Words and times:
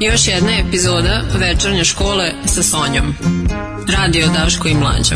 Još 0.00 0.28
jedna 0.28 0.58
epizoda 0.58 1.22
večernje 1.38 1.84
škole 1.84 2.32
sa 2.46 2.62
Sonjom. 2.62 3.14
Radio 3.96 4.26
Daško 4.26 4.68
i 4.68 4.74
Mlađa. 4.74 5.14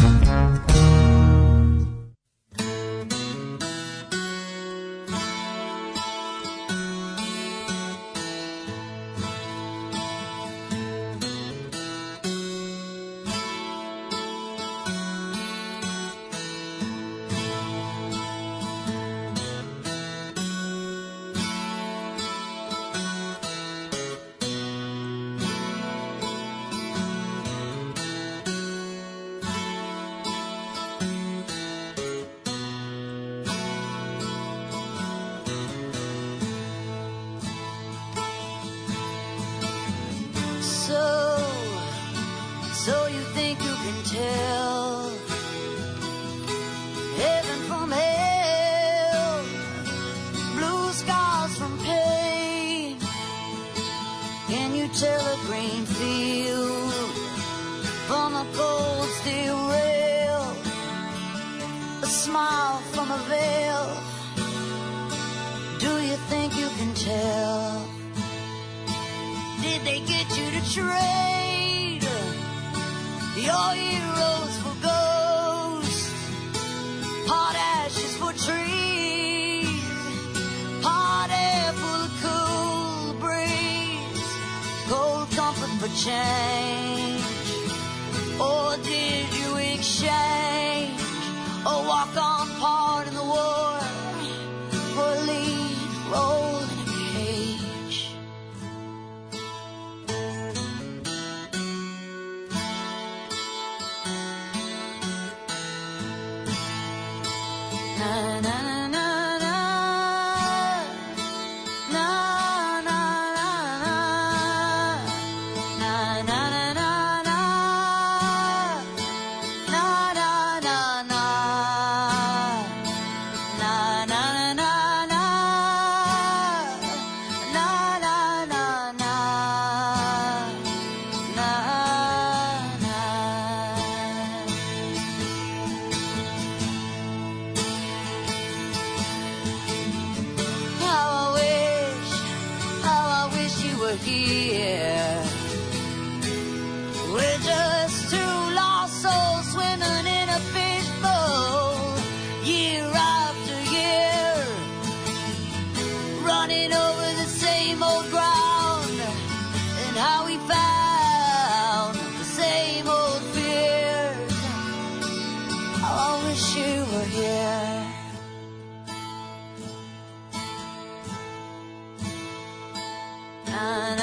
Na 173.63 174.02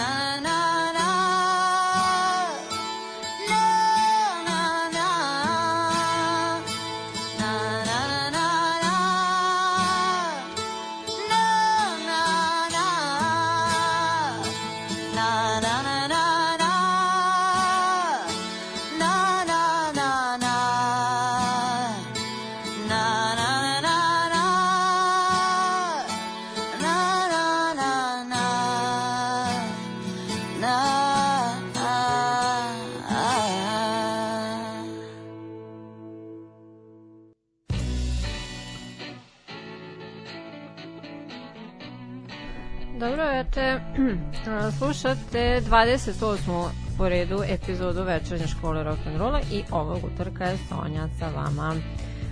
Slušate 44.78 45.62
28. 45.70 46.70
po 46.98 47.10
redu 47.10 47.44
epizodu 47.48 48.04
večernje 48.04 48.48
škole 48.48 48.84
rock'n'rolla 48.84 49.42
i 49.52 49.64
ovog 49.72 50.00
utorka 50.04 50.44
je 50.44 50.58
Sonja 50.70 51.08
sa 51.20 51.30
vama. 51.30 51.76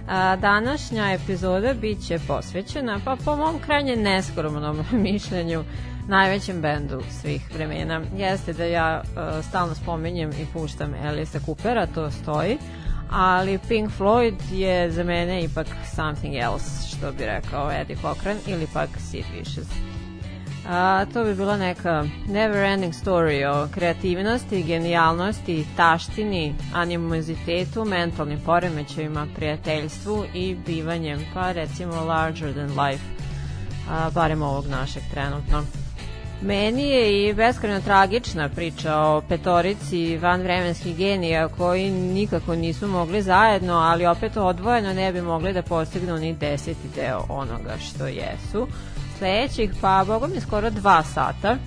A, 0.08 0.36
današnja 0.36 1.12
epizoda 1.12 1.74
bit 1.74 2.08
će 2.08 2.20
posvećena, 2.28 3.00
pa 3.06 3.18
po 3.26 3.36
mom 3.36 3.60
krajnje 3.60 3.96
neskromnom 3.96 4.86
mišljenju, 5.12 5.64
najvećem 6.08 6.62
bendu 6.62 7.02
svih 7.22 7.54
vremena. 7.54 8.02
Jeste 8.18 8.54
da 8.54 8.64
ja 8.64 9.02
uh, 9.04 9.46
stalno 9.46 9.76
spominjem 9.76 10.30
i 10.30 10.46
puštam 10.54 10.94
Elisa 10.94 11.40
Coopera, 11.40 11.86
to 11.86 12.12
stoji, 12.12 12.58
ali 13.12 13.60
Pink 13.68 13.92
Floyd 14.00 14.36
je 14.52 14.92
za 14.92 15.04
mene 15.04 15.44
ipak 15.44 15.68
something 15.96 16.36
else, 16.36 16.88
što 16.88 17.12
bi 17.12 17.26
rekao 17.26 17.72
Eddie 17.72 17.96
Cochran, 17.96 18.38
ili 18.48 18.68
pak 18.74 18.90
Sid 19.12 19.26
Vicious. 19.38 19.97
A, 20.70 21.06
to 21.14 21.24
bi 21.24 21.36
bila 21.36 21.58
neka 21.58 22.06
never 22.28 22.64
ending 22.64 22.94
story 22.94 23.46
o 23.46 23.68
kreativnosti, 23.74 24.64
genijalnosti, 24.64 25.66
taštini, 25.78 26.56
animozitetu, 26.74 27.86
mentalnim 27.86 28.40
poremećajima, 28.46 29.28
prijateljstvu 29.36 30.26
i 30.34 30.56
bivanjem, 30.66 31.26
pa 31.34 31.52
recimo 31.52 32.06
larger 32.06 32.54
than 32.54 32.88
life, 32.88 33.04
a, 33.90 34.10
barem 34.10 34.42
ovog 34.42 34.68
našeg 34.68 35.04
trenutno. 35.12 35.64
Meni 36.42 36.90
je 36.90 37.30
i 37.30 37.34
beskreno 37.34 37.82
tragična 37.82 38.50
priča 38.50 38.98
o 38.98 39.22
petorici 39.22 40.18
vanvremenskih 40.18 40.98
genija 40.98 41.48
koji 41.48 41.92
nikako 41.92 42.56
nisu 42.56 42.88
mogli 42.88 43.22
zajedno, 43.22 43.74
ali 43.74 44.06
opet 44.06 44.38
odvojeno 44.38 44.94
ne 44.94 45.14
bi 45.14 45.22
mogli 45.22 45.54
da 45.54 45.62
postignu 45.62 46.18
ni 46.18 46.34
deseti 46.34 46.88
deo 46.96 47.26
onoga 47.30 47.78
što 47.78 48.08
jesu 48.08 48.68
sledećih, 49.18 49.72
pa 49.82 50.04
boga 50.08 50.28
mi 50.28 50.42
skoro 50.42 50.70
dva 50.70 51.04
sata. 51.04 51.58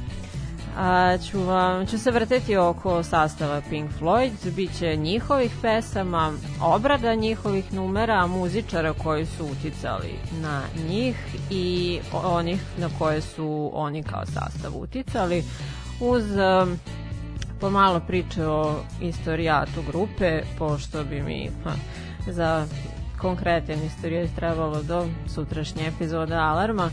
A, 0.79 1.19
ću, 1.19 1.43
vam, 1.43 1.87
ću 1.87 1.99
se 1.99 2.11
vrteti 2.11 2.56
oko 2.56 3.02
sastava 3.02 3.61
Pink 3.70 3.91
Floyd, 4.00 4.50
bit 4.56 4.79
će 4.79 4.97
njihovih 4.97 5.52
pesama, 5.62 6.32
obrada 6.62 7.14
njihovih 7.14 7.73
numera, 7.73 8.26
muzičara 8.26 8.93
koji 8.93 9.26
su 9.26 9.44
uticali 9.44 10.14
na 10.43 10.62
njih 10.88 11.17
i 11.50 11.99
onih 12.12 12.61
na 12.79 12.88
koje 12.99 13.20
su 13.20 13.70
oni 13.75 14.02
kao 14.02 14.26
sastav 14.26 14.73
uticali, 14.76 15.44
uz 16.00 16.37
a, 16.38 16.67
pomalo 17.61 18.00
priče 18.00 18.47
o 18.47 18.75
istorijatu 19.00 19.82
grupe, 19.87 20.43
pošto 20.58 21.05
bi 21.05 21.23
mi 21.23 21.50
ha, 21.64 21.70
za 22.26 22.67
konkretan 23.19 23.82
istorijat 23.82 24.31
trebalo 24.37 24.82
do 24.82 25.06
sutrašnje 25.26 25.87
epizode 25.87 26.35
Alarma, 26.35 26.91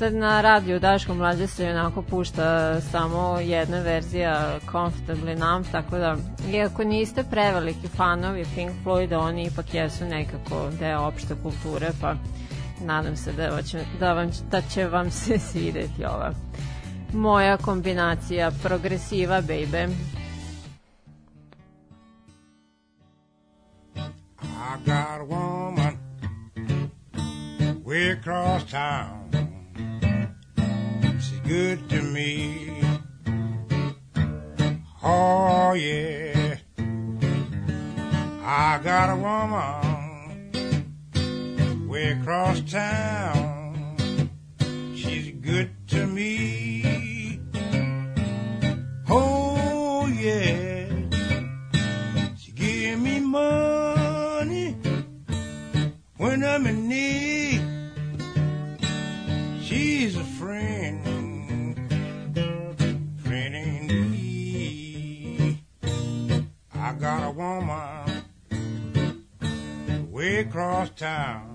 sad 0.00 0.14
na 0.14 0.40
radio 0.40 0.78
Daško 0.78 1.14
Mlađe 1.14 1.46
se 1.46 1.70
onako 1.70 2.02
pušta 2.02 2.80
samo 2.80 3.38
jedna 3.40 3.80
verzija 3.80 4.58
Comfortably 4.66 5.38
Numb, 5.38 5.66
tako 5.72 5.98
da 5.98 6.16
iako 6.52 6.84
niste 6.84 7.24
preveliki 7.24 7.88
fanovi 7.88 8.44
Pink 8.54 8.72
Floyd, 8.84 9.18
oni 9.18 9.44
ipak 9.44 9.74
jesu 9.74 10.04
nekako 10.04 10.70
deo 10.78 11.00
opšte 11.00 11.34
kulture, 11.42 11.90
pa 12.00 12.14
nadam 12.84 13.16
se 13.16 13.32
da, 13.32 13.62
će, 13.62 13.84
da, 14.00 14.12
vam, 14.12 14.30
da 14.50 14.60
će 14.60 14.86
vam 14.86 15.10
se 15.10 15.38
svideti 15.52 16.04
ova 16.04 16.32
moja 17.12 17.56
kombinacija 17.56 18.50
progresiva, 18.62 19.42
baby. 19.42 19.88
I 24.42 24.84
got 24.86 25.20
a 25.20 25.24
woman 25.28 25.96
way 27.84 28.12
across 28.20 28.72
town 28.72 29.49
good 31.50 31.82
to 31.90 32.00
me. 32.00 32.80
Oh 35.02 35.72
yeah, 35.72 36.58
I 38.44 38.78
got 38.84 39.10
a 39.10 39.16
woman 39.16 40.78
way 41.88 42.12
across 42.12 42.60
town. 42.60 43.98
She's 44.94 45.32
good 45.40 45.70
to 45.88 46.06
me. 46.06 47.40
Oh 49.08 50.06
yeah, 50.06 50.86
she 52.38 52.52
give 52.52 53.00
me 53.00 53.18
money 53.18 54.76
when 56.16 56.44
I'm 56.44 56.64
in 56.68 56.88
need. 56.88 57.39
woman 67.40 68.22
way 70.12 70.40
across 70.40 70.90
town. 70.90 71.49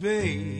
Baby. 0.00 0.57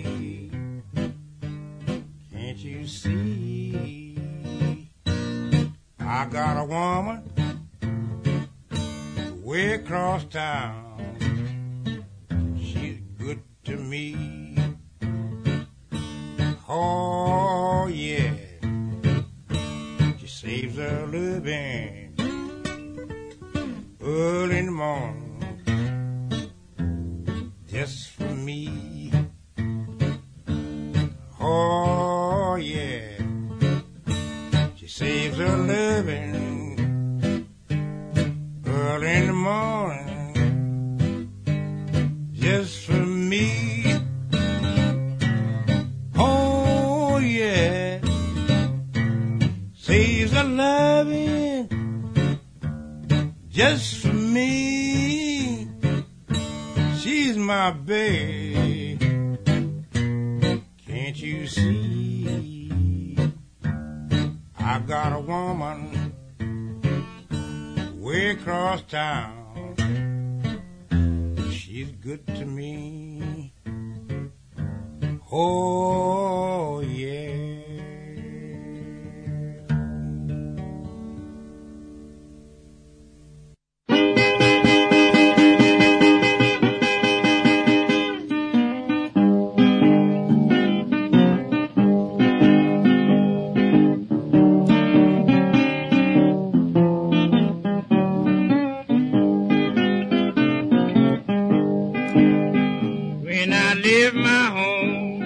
I 103.70 103.74
leave 103.74 104.14
my 104.14 104.46
home. 104.56 105.20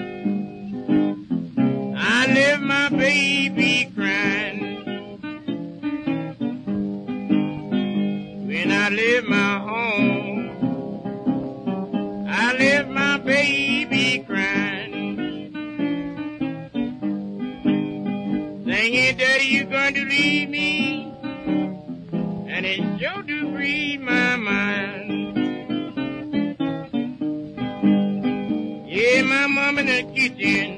I 1.95 2.27
leave 2.27 2.59
my 2.59 2.89
baby. 2.89 3.62
In 29.83 29.89
the 29.89 30.13
kitchen. 30.15 30.72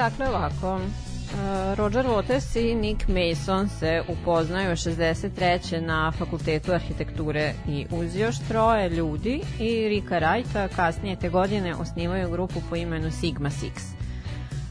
Dakle, 0.00 0.28
ovako, 0.28 0.80
e, 0.80 1.74
Roger 1.74 2.06
Waters 2.06 2.56
i 2.56 2.74
Nick 2.74 3.08
Mason 3.08 3.68
se 3.68 4.02
upoznaju 4.08 4.70
63. 4.70 5.80
na 5.80 6.12
Fakultetu 6.18 6.72
arhitekture 6.72 7.54
i 7.68 7.86
uz 7.90 8.16
još 8.16 8.36
troje 8.48 8.88
ljudi 8.88 9.42
i 9.58 9.88
Rika 9.88 10.20
Wrighta 10.20 10.68
kasnije 10.76 11.16
te 11.16 11.28
godine 11.28 11.74
osnivaju 11.74 12.30
grupu 12.30 12.60
po 12.70 12.76
imenu 12.76 13.10
Sigma 13.10 13.50
Six. 13.50 13.70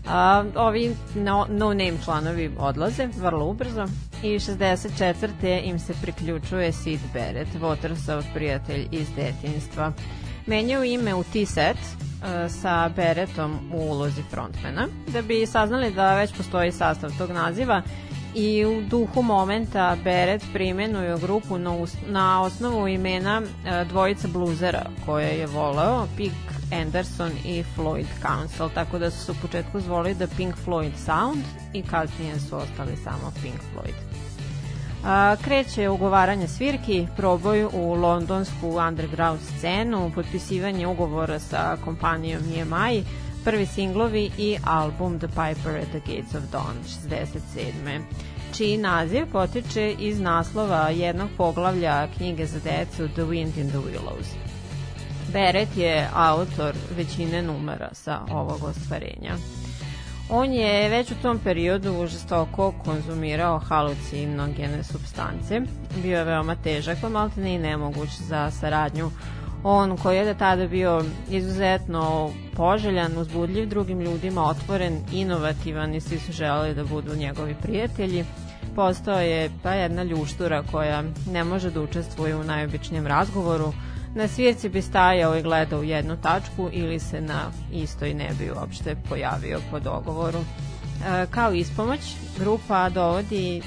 A, 0.08 0.44
ovi 0.56 0.96
no, 1.16 1.46
no 1.50 1.74
članovi 2.04 2.52
odlaze 2.60 3.08
vrlo 3.18 3.46
ubrzo 3.46 3.86
i 4.24 4.28
64. 4.28 5.62
im 5.64 5.80
se 5.80 5.94
priključuje 6.02 6.72
Sid 6.72 7.00
Barrett, 7.14 7.56
Watersov 7.62 8.24
prijatelj 8.34 8.88
iz 8.92 9.08
detinjstva. 9.16 9.94
Menjaju 10.46 10.84
ime 10.84 11.16
u 11.16 11.24
T-set 11.24 12.09
sa 12.50 12.90
Barrettom 12.96 13.60
u 13.74 13.78
ulozi 13.78 14.22
frontmana, 14.32 14.88
da 15.08 15.22
bi 15.22 15.46
saznali 15.46 15.92
da 15.92 16.16
već 16.16 16.38
postoji 16.38 16.72
sastav 16.72 17.18
tog 17.18 17.32
naziva 17.32 17.82
i 18.36 18.66
u 18.66 18.82
duhu 18.82 19.22
momenta 19.22 19.98
Barrett 20.04 20.46
primenuju 20.54 21.18
grupu 21.18 21.58
na, 21.58 21.72
na 22.08 22.42
osnovu 22.42 22.88
imena 22.88 23.42
e, 23.42 23.86
dvojice 23.86 24.28
bluzera 24.28 24.86
koje 25.06 25.30
je 25.30 25.48
voleo, 25.48 26.08
Pig 26.18 26.32
Anderson 26.82 27.32
i 27.46 27.64
Floyd 27.78 28.06
Council, 28.22 28.70
tako 28.74 29.00
da 29.00 29.12
su 29.12 29.26
se 29.26 29.32
u 29.32 29.36
početku 29.42 29.80
zvoli 29.80 30.16
The 30.16 30.28
Pink 30.38 30.56
Floyd 30.66 30.96
Sound 31.06 31.44
i 31.74 31.82
kasnije 31.82 32.40
su 32.40 32.56
ostali 32.56 32.98
samo 33.04 33.32
Pink 33.42 33.60
Floyd. 33.74 34.09
A, 35.06 35.36
kreće 35.44 35.90
ugovaranje 35.90 36.48
svirki, 36.48 37.08
proboj 37.18 37.66
u 37.74 37.94
londonsku 37.94 38.68
underground 38.88 39.40
scenu, 39.42 40.12
potpisivanje 40.16 40.88
ugovora 40.88 41.40
sa 41.40 41.78
kompanijom 41.86 42.42
EMI, 42.56 43.04
prvi 43.44 43.66
singlovi 43.66 44.32
i 44.38 44.58
album 44.66 45.20
The 45.20 45.28
Piper 45.28 45.78
at 45.78 45.88
the 45.88 46.00
Gates 46.00 46.36
of 46.36 46.44
Dawn 46.52 46.76
67 47.12 48.02
čiji 48.58 48.78
naziv 48.78 49.26
potiče 49.32 49.96
iz 50.00 50.20
naslova 50.20 50.90
jednog 50.90 51.30
poglavlja 51.38 52.08
knjige 52.18 52.46
za 52.46 52.60
decu 52.60 53.08
The 53.08 53.22
Wind 53.22 53.58
in 53.58 53.70
the 53.70 53.78
Willows. 53.78 54.28
Beret 55.34 55.78
je 55.78 56.10
autor 56.14 56.76
većine 56.98 57.42
numera 57.42 57.90
sa 57.94 58.20
ovog 58.32 58.64
ostvarenja. 58.64 59.36
On 60.32 60.54
je 60.54 60.90
već 60.90 61.12
u 61.12 61.16
tom 61.22 61.40
periodu 61.40 62.08
žestoko 62.08 62.74
konzumirao 62.86 63.60
halucinogene 63.60 64.84
substance. 64.84 65.62
Bio 66.04 66.18
je 66.18 66.24
veoma 66.24 66.56
težak, 66.56 66.98
pa 67.02 67.10
maltene 67.10 67.56
i 67.56 67.60
nemoguć 67.60 68.10
za 68.10 68.52
saradnju. 68.52 69.12
On 69.64 69.98
koji 69.98 70.18
je 70.18 70.26
da 70.26 70.34
tada 70.34 70.68
bio 70.68 71.04
izuzetno 71.30 72.32
poželjan, 72.56 73.18
uzbudljiv 73.18 73.70
drugim 73.70 74.02
ljudima, 74.02 74.44
otvoren, 74.44 74.98
inovativan 75.12 75.96
i 75.96 76.02
svi 76.02 76.20
su 76.20 76.32
želeli 76.32 76.76
da 76.76 76.84
budu 76.84 77.16
njegovi 77.16 77.56
prijatelji. 77.62 78.26
Postao 78.76 79.20
je 79.20 79.50
pa 79.64 79.74
jedna 79.74 80.04
ljuštura 80.04 80.64
koja 80.72 81.04
ne 81.32 81.44
može 81.44 81.72
da 81.72 81.82
učestvuje 81.82 82.36
u 82.36 82.44
najobičnijem 82.44 83.08
razgovoru, 83.08 83.74
na 84.16 84.28
svirci 84.28 84.70
bi 84.70 84.82
stajao 84.82 85.38
i 85.38 85.42
gledao 85.42 85.80
u 85.80 85.84
jednu 85.84 86.18
tačku 86.22 86.70
ili 86.72 87.00
se 87.00 87.22
na 87.22 87.52
istoj 87.72 88.14
ne 88.14 88.30
bi 88.40 88.52
uopšte 88.52 88.96
pojavio 89.10 89.60
po 89.72 89.80
dogovoru. 89.80 90.40
E, 90.40 91.26
kao 91.32 91.54
ispomoć, 91.54 92.00
grupa 92.40 92.90
dovodi 92.90 93.58
e, 93.58 93.62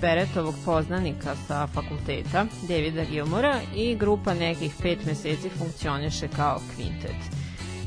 Beretovog 0.00 0.54
poznanika 0.64 1.34
sa 1.46 1.66
fakulteta, 1.66 2.46
Davida 2.68 3.04
Gilmora, 3.04 3.60
i 3.76 3.96
grupa 3.96 4.34
nekih 4.34 4.74
pet 4.82 5.04
meseci 5.06 5.48
funkcioniše 5.48 6.28
kao 6.28 6.60
kvintet. 6.74 7.16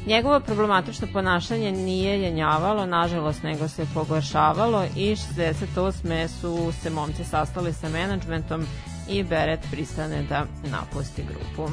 Njegovo 0.08 0.40
problematično 0.40 1.08
ponašanje 1.14 1.72
nije 1.72 2.22
jenjavalo, 2.22 2.86
nažalost, 2.86 3.44
nego 3.44 3.68
se 3.68 3.86
pogoršavalo 3.94 4.86
i 4.96 5.16
68. 5.38 6.28
su 6.28 6.72
se 6.82 6.90
momci 6.90 7.24
sastali 7.24 7.74
sa 7.74 7.90
menadžmentom 7.90 8.66
i 9.10 9.24
Beret 9.24 9.60
pristane 9.72 10.24
da 10.24 10.46
napusti 10.72 11.24
grupu. 11.24 11.72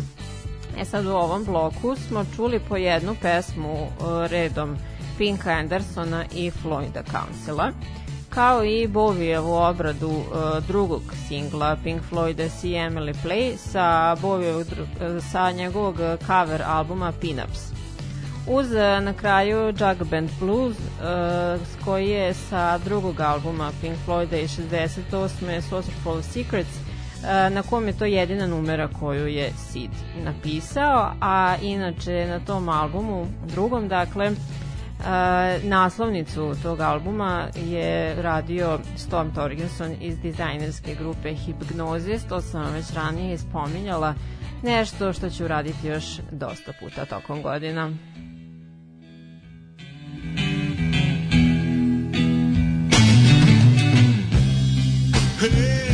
E 0.79 0.85
sad 0.85 1.07
u 1.07 1.11
ovom 1.11 1.45
bloku 1.45 1.97
smo 1.97 2.25
čuli 2.37 2.61
po 2.69 2.77
jednu 2.77 3.17
pesmu 3.23 3.73
e, 3.73 3.89
redom 4.29 4.77
Pinka 5.19 5.51
Andersona 5.51 6.25
i 6.35 6.51
Floyda 6.51 7.03
Councila, 7.11 7.73
kao 8.31 8.65
i 8.65 8.87
Bovijevu 8.87 9.55
obradu 9.55 10.11
e, 10.11 10.61
drugog 10.67 11.03
singla 11.29 11.77
Pink 11.85 12.03
Floyda 12.11 12.49
See 12.49 12.71
Emily 12.71 13.15
Play 13.25 13.57
sa, 13.57 14.17
Bovijev, 14.21 14.61
e, 14.61 14.65
sa 15.21 15.51
njegovog 15.51 15.97
cover 16.27 16.63
albuma 16.67 17.13
Pinups. 17.21 17.73
Uz 18.47 18.71
na 19.03 19.13
kraju 19.13 19.67
Jug 19.67 20.09
Band 20.11 20.31
Blues, 20.41 20.77
s 21.65 21.85
koji 21.85 22.09
je 22.09 22.35
sa 22.35 22.79
drugog 22.79 23.21
albuma 23.21 23.73
Pink 23.81 23.97
Floyda 24.07 24.37
i 24.37 24.49
68. 24.49 25.61
Saucerful 25.61 26.13
of 26.13 26.25
Secrets 26.25 26.82
na 27.51 27.63
kom 27.63 27.87
je 27.87 27.93
to 27.93 28.05
jedina 28.05 28.47
numera 28.47 28.89
koju 29.01 29.27
je 29.27 29.53
Sid 29.57 29.91
napisao, 30.25 31.13
a 31.21 31.57
inače 31.63 32.27
na 32.27 32.41
tom 32.41 32.69
albumu, 32.69 33.27
drugom, 33.55 33.89
dakle, 33.89 34.27
e, 34.27 34.33
naslovnicu 35.63 36.55
tog 36.63 36.81
albuma 36.81 37.49
je 37.55 38.23
radio 38.23 38.79
Storm 38.97 39.35
Torgerson 39.35 39.95
iz 40.01 40.19
dizajnerske 40.19 40.95
grupe 40.95 41.35
Hypnosis, 41.35 42.29
to 42.29 42.41
sam 42.41 42.63
vam 42.63 42.73
već 42.73 42.91
ranije 42.91 43.39
spominjala, 43.39 44.15
nešto 44.63 45.13
što 45.13 45.31
ću 45.31 45.49
raditi 45.49 45.89
još 45.89 46.05
dosta 46.31 46.73
puta 46.81 47.05
tokom 47.05 47.43
godina. 47.43 47.91
Hey! 55.43 55.92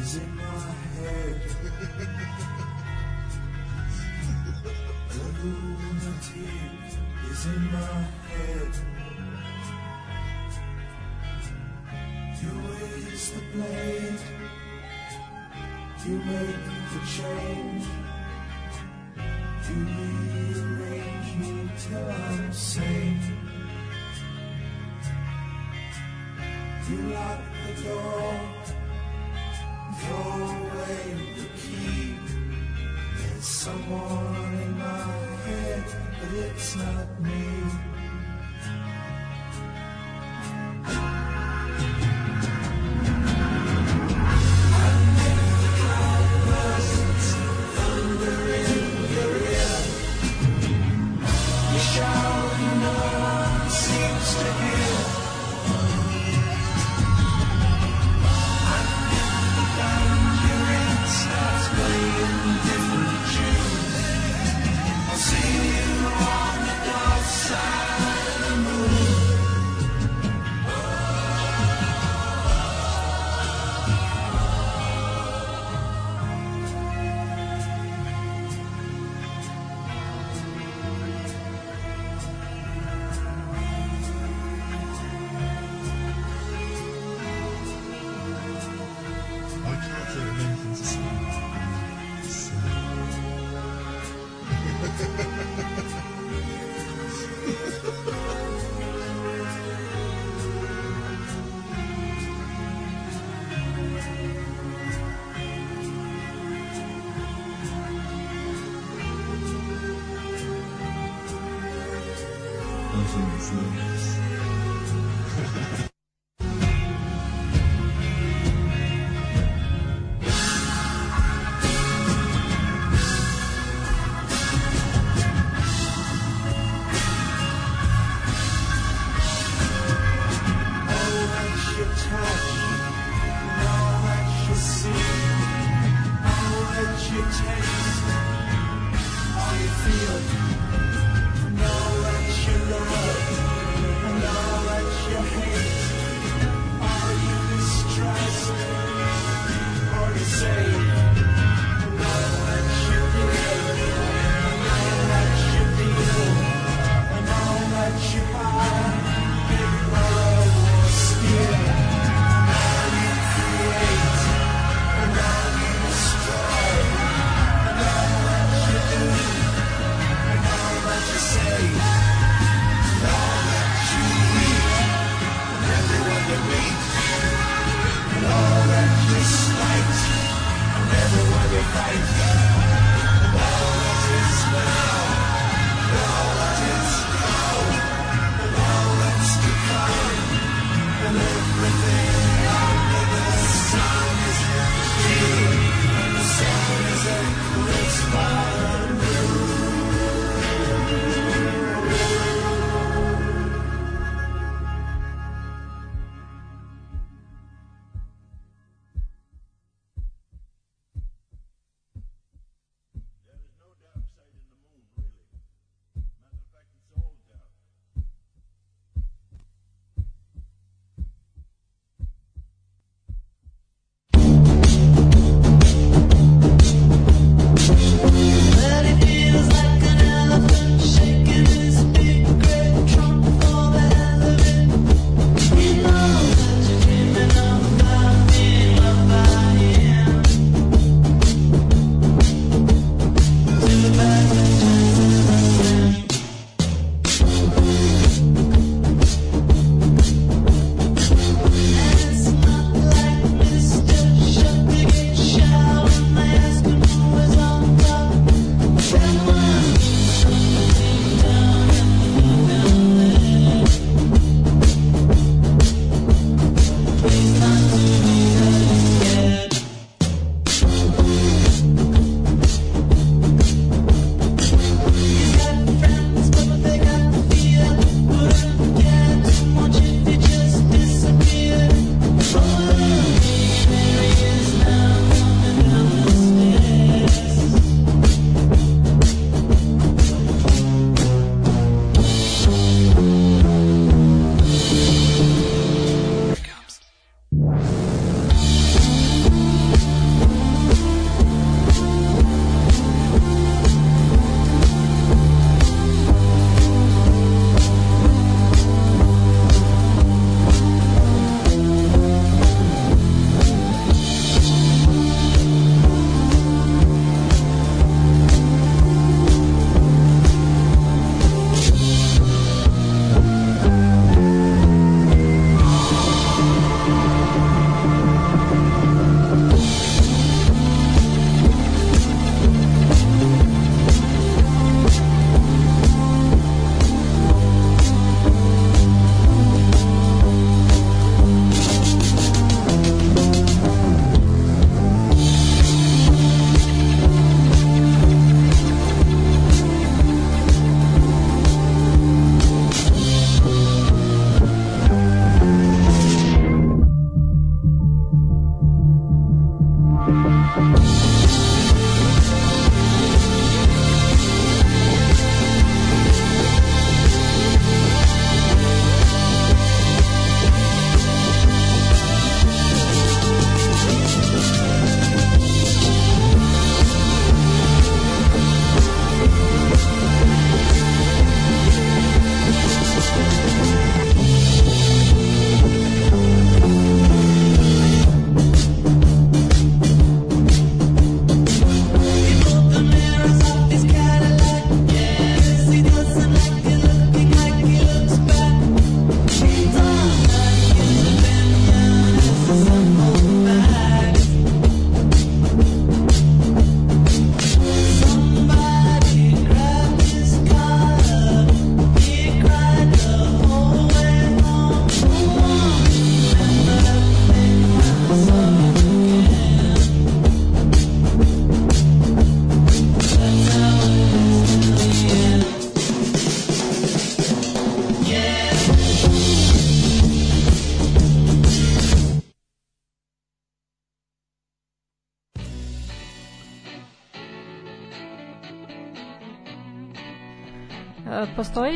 is 0.00 0.16
in 0.16 0.36
my 0.36 0.42
head. 0.96 1.40
the 5.10 5.24
lunatic 5.40 6.84
is 7.30 7.46
in 7.46 7.62
my 7.72 8.00
head. 8.30 8.72
You 12.42 12.50
raise 12.70 13.30
the 13.30 13.42
blade, 13.52 14.22
you 16.06 16.16
make 16.30 16.64
the 16.92 17.00
change, 17.16 17.84
you 19.68 19.76
rearrange 19.96 21.30
me 21.40 21.70
till 21.78 22.10
I'm 22.10 22.52
sane. 22.52 23.20
You 26.90 26.98
lock 27.14 27.40
the 27.66 27.82
door 27.82 28.83
someone 33.64 34.52
in 34.62 34.78
my 34.78 35.06
head, 35.46 35.84
but 36.20 36.32
it's 36.34 36.76
not 36.76 37.20
me. 37.22 37.93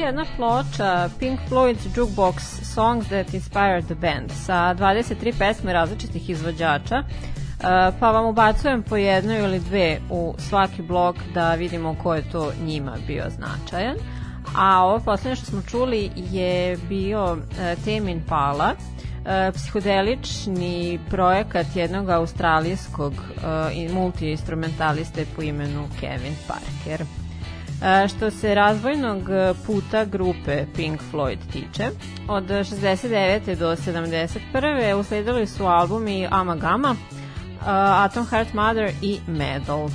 Jedna 0.08 0.24
ploča 0.36 1.08
Pink 1.18 1.40
Floyd's 1.50 1.86
Jukebox 1.96 2.34
Songs 2.74 3.08
That 3.08 3.34
Inspired 3.34 3.84
the 3.84 3.94
Band 3.94 4.30
sa 4.32 4.74
23 4.74 5.32
pesme 5.38 5.72
različitih 5.72 6.30
izvođača 6.30 6.96
e, 6.96 7.04
pa 8.00 8.10
vam 8.10 8.26
ubacujem 8.26 8.82
po 8.82 8.96
jednu 8.96 9.34
ili 9.34 9.58
dve 9.58 10.00
u 10.10 10.34
svaki 10.38 10.82
blok 10.82 11.16
da 11.34 11.54
vidimo 11.54 11.96
ko 12.02 12.14
je 12.14 12.30
to 12.30 12.52
njima 12.64 12.96
bio 13.06 13.24
značajan. 13.30 13.96
A 14.56 14.84
ovo 14.84 14.98
poslednje 14.98 15.36
što 15.36 15.46
smo 15.46 15.62
čuli 15.62 16.10
je 16.16 16.76
bio 16.76 17.36
e, 17.60 17.76
Tame 17.84 18.12
Impala, 18.12 18.74
e, 19.26 19.52
psihodelični 19.52 21.00
projekat 21.10 21.66
jednog 21.74 22.08
australijskog 22.08 23.12
multiinstrumentaliste 23.92 25.26
po 25.36 25.42
imenu 25.42 25.88
Kevin 26.00 26.34
Parker. 26.46 27.06
E, 27.82 28.08
Što 28.08 28.30
se 28.30 28.54
razvojnog 28.54 29.22
puta 29.66 30.04
grupe 30.04 30.66
Pink 30.76 31.00
Floyd 31.12 31.38
tiče, 31.52 31.90
od 32.28 32.44
69. 32.44 33.56
do 33.56 33.76
71. 33.76 34.94
usledili 34.94 35.46
su 35.46 35.66
albumi 35.66 36.28
Amagama, 36.30 36.90
uh, 36.90 37.66
Atom 37.66 38.26
Heart 38.26 38.52
Mother 38.52 38.92
i 39.02 39.20
Medal. 39.26 39.88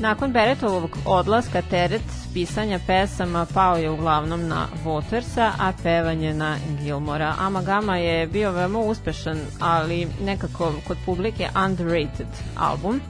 Nakon 0.00 0.32
Beretovog 0.32 0.98
odlaska 1.06 1.62
teret 1.62 2.02
pisanja 2.34 2.78
pesama 2.86 3.46
pao 3.54 3.76
je 3.76 3.90
uglavnom 3.90 4.48
na 4.48 4.66
Watersa, 4.84 5.50
a 5.58 5.72
pevanje 5.82 6.34
na 6.34 6.56
Gilmora. 6.82 7.34
Amagama 7.38 7.96
je 7.96 8.26
bio 8.26 8.50
veoma 8.50 8.78
uspešan, 8.78 9.38
ali 9.60 10.08
nekako 10.24 10.72
kod 10.88 10.96
publike 11.06 11.48
underrated 11.66 12.26
album, 12.58 13.00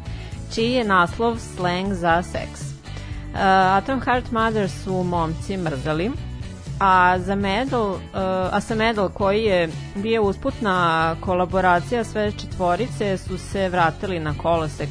čiji 0.54 0.72
je 0.72 0.84
naslov 0.84 1.38
slang 1.38 1.94
za 1.94 2.22
seks. 2.22 2.71
Uh, 3.32 3.38
Atom 3.38 4.00
Heart 4.00 4.30
Mother 4.30 4.70
su 4.70 5.02
momci 5.02 5.56
mrzali, 5.56 6.10
a 6.80 7.18
za 7.18 7.34
medal, 7.34 7.90
uh, 7.90 7.98
a 8.52 8.60
sa 8.60 8.74
medal 8.74 9.08
koji 9.08 9.44
je 9.44 9.68
bio 9.94 10.22
usputna 10.22 11.16
kolaboracija 11.20 12.04
sve 12.04 12.32
četvorice 12.32 13.16
su 13.16 13.38
se 13.38 13.68
vratili 13.68 14.20
na 14.20 14.34
kolosek 14.38 14.88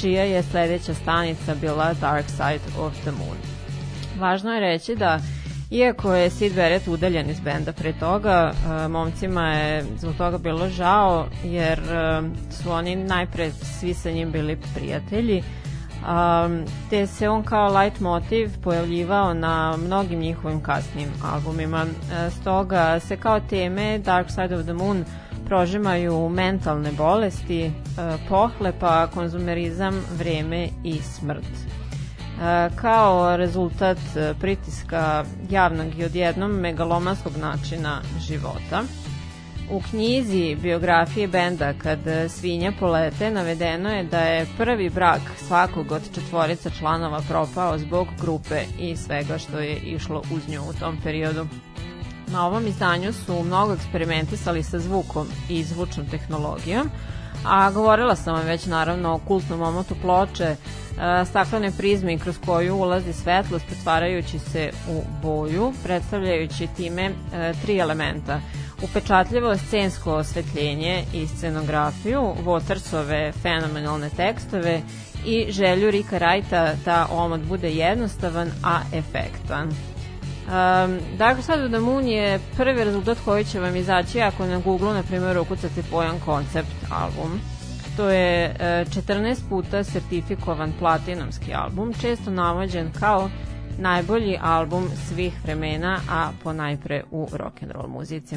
čija 0.00 0.24
je 0.24 0.42
sledeća 0.42 0.94
stanica 0.94 1.54
bila 1.54 1.94
Dark 1.94 2.28
Side 2.28 2.80
of 2.80 2.92
the 3.00 3.10
Moon. 3.10 3.36
Važno 4.18 4.52
je 4.52 4.60
reći 4.60 4.96
da 4.96 5.20
Iako 5.70 6.14
je 6.14 6.30
Sid 6.30 6.54
Barrett 6.54 6.88
udaljen 6.88 7.30
iz 7.30 7.40
benda 7.40 7.72
pre 7.72 7.92
toga, 7.92 8.52
uh, 8.52 8.90
momcima 8.90 9.52
je 9.52 9.84
zbog 9.98 10.14
toga 10.14 10.38
bilo 10.38 10.68
žao, 10.68 11.26
jer 11.44 11.80
su 12.50 12.70
oni 12.70 12.96
najpre 12.96 13.50
svi 13.50 13.94
sa 13.94 14.10
njim 14.10 14.30
bili 14.30 14.58
prijatelji, 14.74 15.42
um, 16.00 16.64
te 16.90 17.06
se 17.06 17.28
on 17.28 17.42
kao 17.42 17.78
light 17.78 18.00
motiv 18.00 18.50
pojavljivao 18.62 19.34
na 19.34 19.76
mnogim 19.76 20.18
njihovim 20.18 20.62
kasnim 20.62 21.08
albumima. 21.24 21.84
E, 21.84 22.30
stoga 22.30 23.00
se 23.00 23.16
kao 23.16 23.40
teme 23.40 23.98
Dark 23.98 24.30
Side 24.30 24.56
of 24.56 24.62
the 24.62 24.72
Moon 24.72 25.04
prožimaju 25.46 26.28
mentalne 26.28 26.92
bolesti, 26.92 27.64
e, 27.64 27.70
pohlepa, 28.28 29.06
konzumerizam, 29.06 30.02
vreme 30.18 30.68
i 30.84 30.98
smrt. 31.02 31.44
E, 31.44 32.70
kao 32.76 33.36
rezultat 33.36 33.98
pritiska 34.40 35.24
javnog 35.50 35.98
i 35.98 36.04
odjednom 36.04 36.50
megalomanskog 36.50 37.32
načina 37.36 38.00
života. 38.20 38.82
U 39.70 39.80
knjizi 39.90 40.56
biografije 40.62 41.28
benda 41.28 41.72
Kad 41.72 41.98
svinja 42.28 42.72
polete 42.80 43.30
navedeno 43.30 43.90
je 43.90 44.04
da 44.04 44.18
je 44.18 44.46
prvi 44.56 44.90
brak 44.90 45.20
svakog 45.46 45.92
od 45.92 46.14
četvorica 46.14 46.70
članova 46.78 47.20
propao 47.28 47.78
zbog 47.78 48.08
grupe 48.20 48.62
i 48.78 48.96
svega 48.96 49.38
što 49.38 49.58
je 49.58 49.76
išlo 49.76 50.22
uz 50.34 50.48
nju 50.48 50.62
u 50.70 50.72
tom 50.72 50.96
periodu. 51.04 51.46
Na 52.26 52.46
ovom 52.46 52.66
izdanju 52.66 53.12
su 53.12 53.42
mnogo 53.44 53.72
eksperimentisali 53.72 54.62
sa 54.62 54.78
zvukom 54.78 55.26
i 55.48 55.62
zvučnom 55.62 56.06
tehnologijom, 56.06 56.90
a 57.46 57.70
govorila 57.70 58.16
sam 58.16 58.34
vam 58.34 58.46
već 58.46 58.66
naravno 58.66 59.14
o 59.14 59.18
kultnom 59.18 59.62
omotu 59.62 59.94
ploče, 60.02 60.44
e, 60.44 60.56
staklene 61.24 61.70
prizme 61.78 62.18
kroz 62.18 62.38
koju 62.46 62.76
ulazi 62.76 63.12
svetlost 63.12 63.66
pretvarajući 63.66 64.38
se 64.38 64.70
u 64.88 65.02
boju, 65.22 65.72
predstavljajući 65.82 66.68
time 66.76 67.02
e, 67.02 67.12
tri 67.62 67.78
elementa– 67.78 68.40
upečatljivo 68.82 69.56
scensko 69.56 70.14
osvetljenje 70.14 71.04
i 71.14 71.26
scenografiju, 71.26 72.34
Watersove 72.44 73.32
fenomenalne 73.32 74.10
tekstove 74.10 74.82
i 75.26 75.46
želju 75.52 75.90
Rika 75.90 76.18
Wrighta 76.18 76.74
da 76.84 77.06
omot 77.10 77.40
bude 77.40 77.70
jednostavan, 77.70 78.50
a 78.64 78.80
efektan. 78.92 79.68
Um, 79.68 80.98
Side 81.42 81.64
of 81.64 81.70
the 81.70 81.78
Moon 81.78 82.08
je 82.08 82.40
prvi 82.56 82.84
rezultat 82.84 83.18
koji 83.24 83.44
će 83.44 83.60
vam 83.60 83.76
izaći 83.76 84.20
ako 84.20 84.46
na 84.46 84.58
Google, 84.58 84.94
na 84.94 85.02
primjer, 85.02 85.38
ukucate 85.38 85.82
pojam 85.90 86.20
koncept 86.24 86.76
album. 86.90 87.40
To 87.96 88.10
je 88.10 88.50
uh, 88.50 89.04
14 89.04 89.36
puta 89.48 89.84
sertifikovan 89.84 90.72
platinumski 90.78 91.54
album, 91.54 91.92
često 92.00 92.30
navođen 92.30 92.92
kao 93.00 93.30
najbolji 93.78 94.38
album 94.42 94.88
svih 95.08 95.32
vremena, 95.44 96.00
a 96.10 96.30
ponajpre 96.42 97.02
u 97.10 97.26
rock'n'roll 97.32 97.88
muzici. 97.88 98.36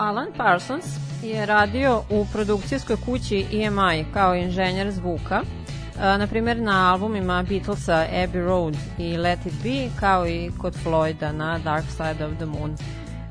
Alan 0.00 0.28
Parsons 0.36 0.84
je 1.22 1.46
radio 1.46 2.02
u 2.10 2.26
produkcijskoj 2.32 2.96
kući 3.04 3.46
EMI 3.52 4.04
kao 4.12 4.34
inženjer 4.34 4.90
zvuka, 4.90 5.40
e, 5.40 6.18
na 6.18 6.26
primjer 6.26 6.60
na 6.60 6.92
albumima 6.92 7.44
Beatlesa 7.48 8.06
Abbey 8.12 8.44
Road 8.44 8.76
i 8.98 9.16
Let 9.16 9.46
It 9.46 9.52
Be, 9.62 10.00
kao 10.00 10.28
i 10.28 10.50
kod 10.58 10.76
Floyda 10.84 11.32
na 11.32 11.58
Dark 11.58 11.84
Side 11.90 12.26
of 12.26 12.36
the 12.36 12.46
Moon. 12.46 12.76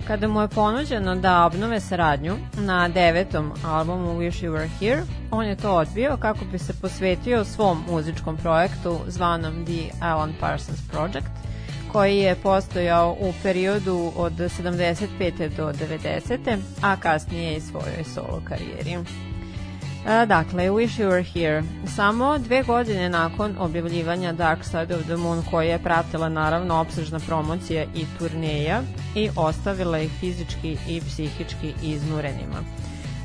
Kada 0.07 0.28
mu 0.28 0.41
je 0.41 0.47
ponuđeno 0.47 1.15
da 1.15 1.45
obnove 1.45 1.80
saradnju 1.80 2.36
na 2.57 2.88
devetom 2.88 3.51
albumu 3.65 4.20
Wish 4.20 4.45
You 4.45 4.51
Were 4.51 4.70
Here, 4.80 5.03
on 5.32 5.45
je 5.45 5.55
to 5.55 5.76
odbio 5.76 6.17
kako 6.17 6.45
bi 6.51 6.59
se 6.59 6.74
posvetio 6.82 7.45
svom 7.45 7.84
muzičkom 7.91 8.38
projektu 8.38 8.99
zvanom 9.07 9.65
The 9.65 9.89
Alan 10.01 10.34
Parsons 10.39 10.88
Project, 10.91 11.49
koji 11.91 12.17
je 12.17 12.35
postojao 12.35 13.15
u 13.19 13.33
periodu 13.43 14.11
od 14.15 14.33
75. 14.33 15.55
do 15.57 15.73
90. 15.73 16.57
a 16.81 16.95
kasnije 16.95 17.57
i 17.57 17.61
svojoj 17.61 18.03
solo 18.13 18.41
karijeri. 18.45 18.97
E, 20.07 20.25
Dakle, 20.25 20.69
Wish 20.69 20.99
You 20.99 21.09
Were 21.09 21.33
Here. 21.33 21.63
Samo 21.95 22.37
dve 22.37 22.63
godine 22.63 23.09
nakon 23.09 23.55
objavljivanja 23.59 24.33
Dark 24.33 24.63
Side 24.63 24.95
of 24.95 25.03
the 25.03 25.15
Moon, 25.15 25.43
koja 25.51 25.71
je 25.71 25.83
pratila 25.83 26.29
naravno 26.29 26.75
opsežna 26.75 27.19
promocija 27.19 27.83
i 27.83 28.05
turneja 28.19 28.81
i 29.15 29.29
ostavila 29.35 29.99
ih 29.99 30.11
fizički 30.19 30.77
i 30.87 31.01
psihički 31.01 31.73
iznurenima. 31.83 32.63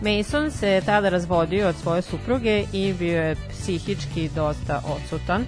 Mason 0.01 0.51
se 0.51 0.83
tada 0.87 1.09
razvodio 1.09 1.69
od 1.69 1.77
svoje 1.77 2.03
supruge 2.03 2.65
i 2.73 2.93
bio 2.93 3.23
je 3.23 3.37
psihički 3.51 4.31
dosta 4.35 4.83
odsutan. 4.87 5.45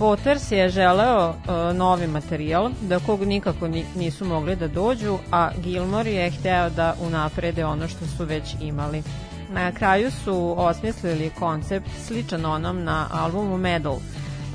Waters 0.00 0.52
je 0.52 0.68
želeo 0.68 1.28
e, 1.28 1.74
novi 1.74 2.06
materijal, 2.06 2.70
da 2.82 2.98
kog 2.98 3.22
nikako 3.24 3.68
ni- 3.68 3.84
nisu 3.96 4.24
mogli 4.24 4.56
da 4.56 4.68
dođu, 4.68 5.18
a 5.30 5.50
Gilmore 5.62 6.10
je 6.12 6.30
hteo 6.30 6.70
da 6.70 6.94
unaprede 7.00 7.64
ono 7.64 7.88
što 7.88 8.06
su 8.06 8.24
već 8.24 8.54
imali. 8.60 9.02
Na 9.50 9.72
kraju 9.72 10.10
su 10.10 10.54
osmislili 10.58 11.30
koncept 11.38 11.88
sličan 12.06 12.44
onom 12.44 12.84
na 12.84 13.08
albumu 13.12 13.58
Medal, 13.58 13.96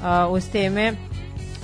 a, 0.04 0.28
uz 0.28 0.50
teme 0.52 0.94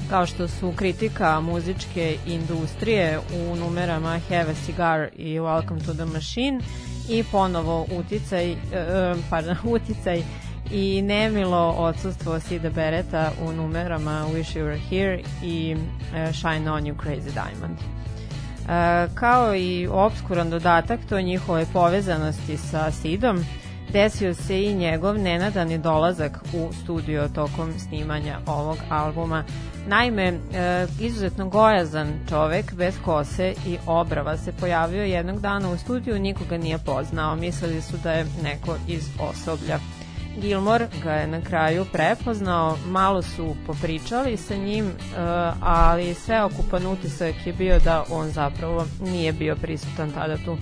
kao 0.09 0.25
što 0.25 0.47
su 0.47 0.73
kritika 0.75 1.39
muzičke 1.39 2.17
industrije 2.27 3.19
u 3.19 3.55
numerama 3.55 4.19
Have 4.29 4.51
a 4.51 4.65
Cigar 4.65 5.07
i 5.15 5.39
Welcome 5.39 5.85
to 5.85 5.93
the 5.93 6.05
Machine 6.05 6.59
i 7.09 7.23
ponovo 7.31 7.85
uticaj, 7.99 8.51
e, 8.51 8.55
e, 8.73 9.15
pardon, 9.29 9.55
uticaj 9.75 10.23
i 10.71 11.01
nemilo 11.01 11.75
odsustvo 11.77 12.39
Sida 12.39 12.69
Bereta 12.69 13.31
u 13.47 13.51
numerama 13.51 14.25
Wish 14.33 14.59
You 14.59 14.63
Were 14.63 14.79
Here 14.89 15.19
i 15.43 15.75
e, 16.15 16.33
Shine 16.33 16.71
On 16.71 16.83
You 16.83 16.95
Crazy 16.95 17.31
Diamond. 17.33 17.77
E, 17.79 19.07
kao 19.15 19.55
i 19.55 19.87
obskuran 19.91 20.49
dodatak 20.49 20.99
to 21.09 21.21
njihove 21.21 21.65
povezanosti 21.73 22.57
sa 22.57 22.91
Sidom, 22.91 23.45
desio 23.93 24.33
se 24.33 24.63
i 24.63 24.75
njegov 24.75 25.17
nenadani 25.17 25.77
dolazak 25.77 26.39
u 26.53 26.73
studio 26.83 27.29
tokom 27.35 27.79
snimanja 27.79 28.39
ovog 28.45 28.77
albuma. 28.89 29.43
Naime, 29.87 30.23
e, 30.23 30.87
izuzetno 30.99 31.49
gojazan 31.49 32.19
čovek 32.29 32.73
bez 32.73 32.95
kose 33.05 33.53
i 33.67 33.77
obrava 33.85 34.37
se 34.37 34.51
pojavio 34.51 35.03
jednog 35.03 35.41
dana 35.41 35.69
u 35.69 35.77
studiju, 35.77 36.19
nikoga 36.19 36.57
nije 36.57 36.77
poznao, 36.77 37.35
mislili 37.35 37.81
su 37.81 37.97
da 38.03 38.11
je 38.11 38.25
neko 38.43 38.75
iz 38.87 39.09
osoblja. 39.19 39.79
Gilmore 40.41 40.87
ga 41.03 41.11
je 41.11 41.27
na 41.27 41.41
kraju 41.41 41.85
prepoznao, 41.91 42.77
malo 42.87 43.21
su 43.21 43.55
popričali 43.67 44.37
sa 44.37 44.55
njim, 44.55 44.85
e, 44.87 44.93
ali 45.61 46.13
sveokupan 46.13 46.85
utisak 46.85 47.35
je 47.45 47.53
bio 47.53 47.79
da 47.79 48.03
on 48.09 48.29
zapravo 48.29 48.85
nije 49.01 49.33
bio 49.33 49.55
prisutan 49.55 50.11
tada 50.11 50.37
tu. 50.37 50.57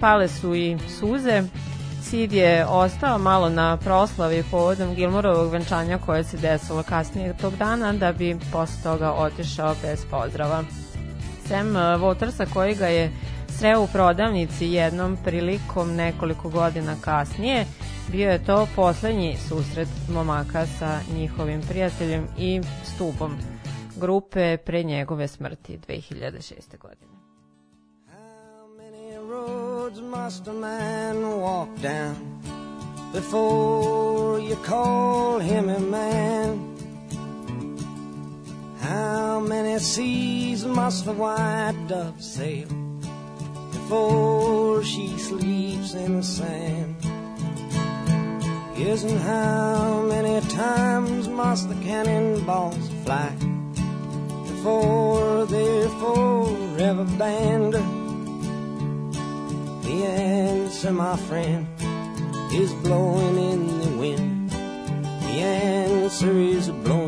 Pale 0.00 0.28
su 0.28 0.54
i 0.54 0.78
suze, 0.98 1.42
Sid 2.02 2.32
je 2.32 2.66
ostao 2.66 3.18
malo 3.18 3.48
na 3.48 3.76
proslavi 3.76 4.44
povodom 4.50 4.94
Gilmorovog 4.94 5.52
venčanja 5.52 5.98
koje 5.98 6.24
se 6.24 6.36
desilo 6.36 6.82
kasnije 6.82 7.36
tog 7.36 7.56
dana 7.56 7.92
da 7.92 8.12
bi 8.12 8.36
posle 8.52 8.82
toga 8.82 9.12
otišao 9.12 9.74
bez 9.82 10.04
pozdrava. 10.10 10.64
Sem 11.46 11.76
e, 11.76 11.80
Watersa 11.80 12.46
koji 12.52 12.74
ga 12.74 12.86
je 12.86 13.12
sreo 13.58 13.82
u 13.82 13.86
prodavnici 13.86 14.66
jednom 14.66 15.16
prilikom 15.24 15.94
nekoliko 15.94 16.48
godina 16.48 16.96
kasnije, 17.00 17.66
bio 18.12 18.30
je 18.30 18.44
to 18.44 18.68
poslednji 18.76 19.36
susret 19.48 19.88
momaka 20.08 20.66
sa 20.66 21.00
njihovim 21.14 21.60
prijateljem 21.68 22.26
i 22.38 22.60
stubom 22.84 23.38
grupe 23.96 24.56
pre 24.56 24.82
njegove 24.82 25.28
smrti 25.28 25.78
2006. 25.88 26.78
godine. 26.78 27.12
Roads 29.30 30.00
must 30.00 30.48
a 30.48 30.52
man 30.52 31.16
walk 31.16 31.82
down 31.82 32.14
before 33.12 34.40
you 34.40 34.56
call 34.66 35.40
him 35.40 35.68
a 35.68 35.78
man? 35.78 36.76
How 38.80 39.40
many 39.40 39.78
seas 39.78 40.64
must 40.64 41.04
the 41.04 41.12
white 41.12 41.88
dove 41.88 42.22
sail 42.22 42.87
before 43.88 44.84
she 44.84 45.16
sleeps 45.16 45.94
in 45.94 46.18
the 46.18 46.22
sand? 46.22 46.94
Yes, 48.76 49.02
and 49.02 49.18
how 49.20 50.02
many 50.02 50.46
times 50.48 51.26
must 51.26 51.70
the 51.70 51.74
cannonballs 51.76 52.86
fly 53.02 53.30
before 54.44 55.46
they're 55.46 55.88
forever 55.88 57.06
banned? 57.16 57.72
The 59.84 60.04
answer, 60.04 60.92
my 60.92 61.16
friend, 61.16 61.66
is 62.52 62.74
blowing 62.84 63.38
in 63.38 63.80
the 63.80 63.96
wind. 63.96 64.50
The 64.50 65.40
answer 65.40 66.32
is 66.32 66.68
blowing 66.68 67.07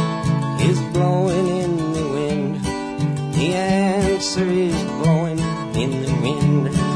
is 0.69 0.79
blowing 0.93 1.47
in 1.47 1.77
the 1.93 2.07
wind. 2.15 2.65
The 3.35 3.53
answer 3.53 4.45
is 4.45 4.75
blowing 5.01 5.39
in 5.75 5.91
the 6.03 6.13
wind. 6.21 6.90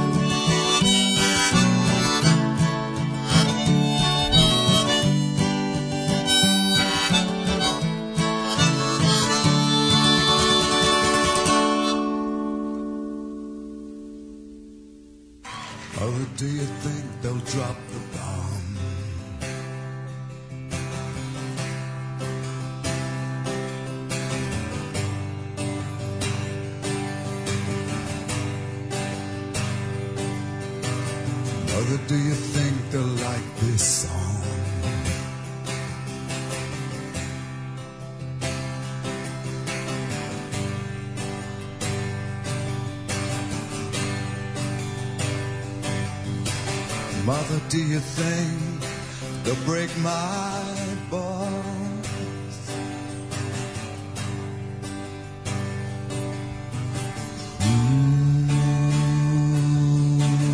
Mother, 47.26 47.59
do 47.69 47.80
you 47.80 47.99
think 47.99 48.84
they'll 49.43 49.65
break 49.65 49.89
my 49.97 50.61
bones? 51.09 52.07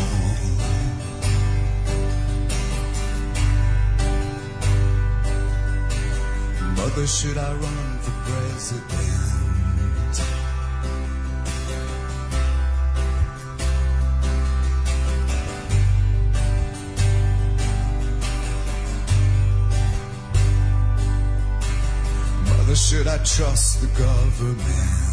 Mother, 6.77 7.07
should 7.07 7.39
I 7.39 7.53
run 7.55 7.99
for 8.03 8.11
president? 8.29 9.44
trust 23.25 23.81
the 23.81 23.87
government. 23.99 25.04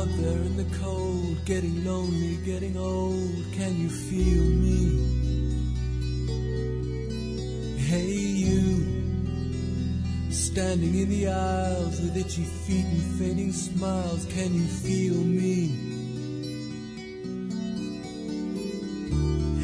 Out 0.00 0.08
there 0.16 0.42
in 0.48 0.56
the 0.56 0.76
cold, 0.78 1.44
getting 1.44 1.84
lonely, 1.84 2.36
getting 2.36 2.74
old. 2.76 3.44
Can 3.52 3.78
you 3.78 3.90
feel 3.90 4.44
me? 4.64 4.80
Hey, 7.76 8.08
you 8.08 8.62
standing 10.30 10.94
in 10.94 11.08
the 11.10 11.28
aisles 11.28 12.00
with 12.00 12.16
itchy 12.16 12.44
feet 12.44 12.86
and 12.86 13.02
fading 13.18 13.52
smiles. 13.52 14.24
Can 14.32 14.54
you 14.54 14.66
feel 14.84 15.16
me? 15.16 15.68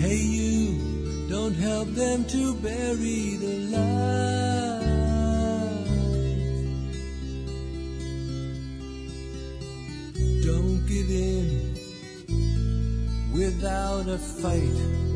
Hey, 0.03 0.21
you 0.39 1.29
don't 1.31 1.55
help 1.55 1.89
them 1.89 2.25
to 2.27 2.55
bury 2.57 3.16
give 10.87 11.11
in 11.11 11.75
without 13.33 14.09
a 14.09 14.19
fight. 14.19 15.16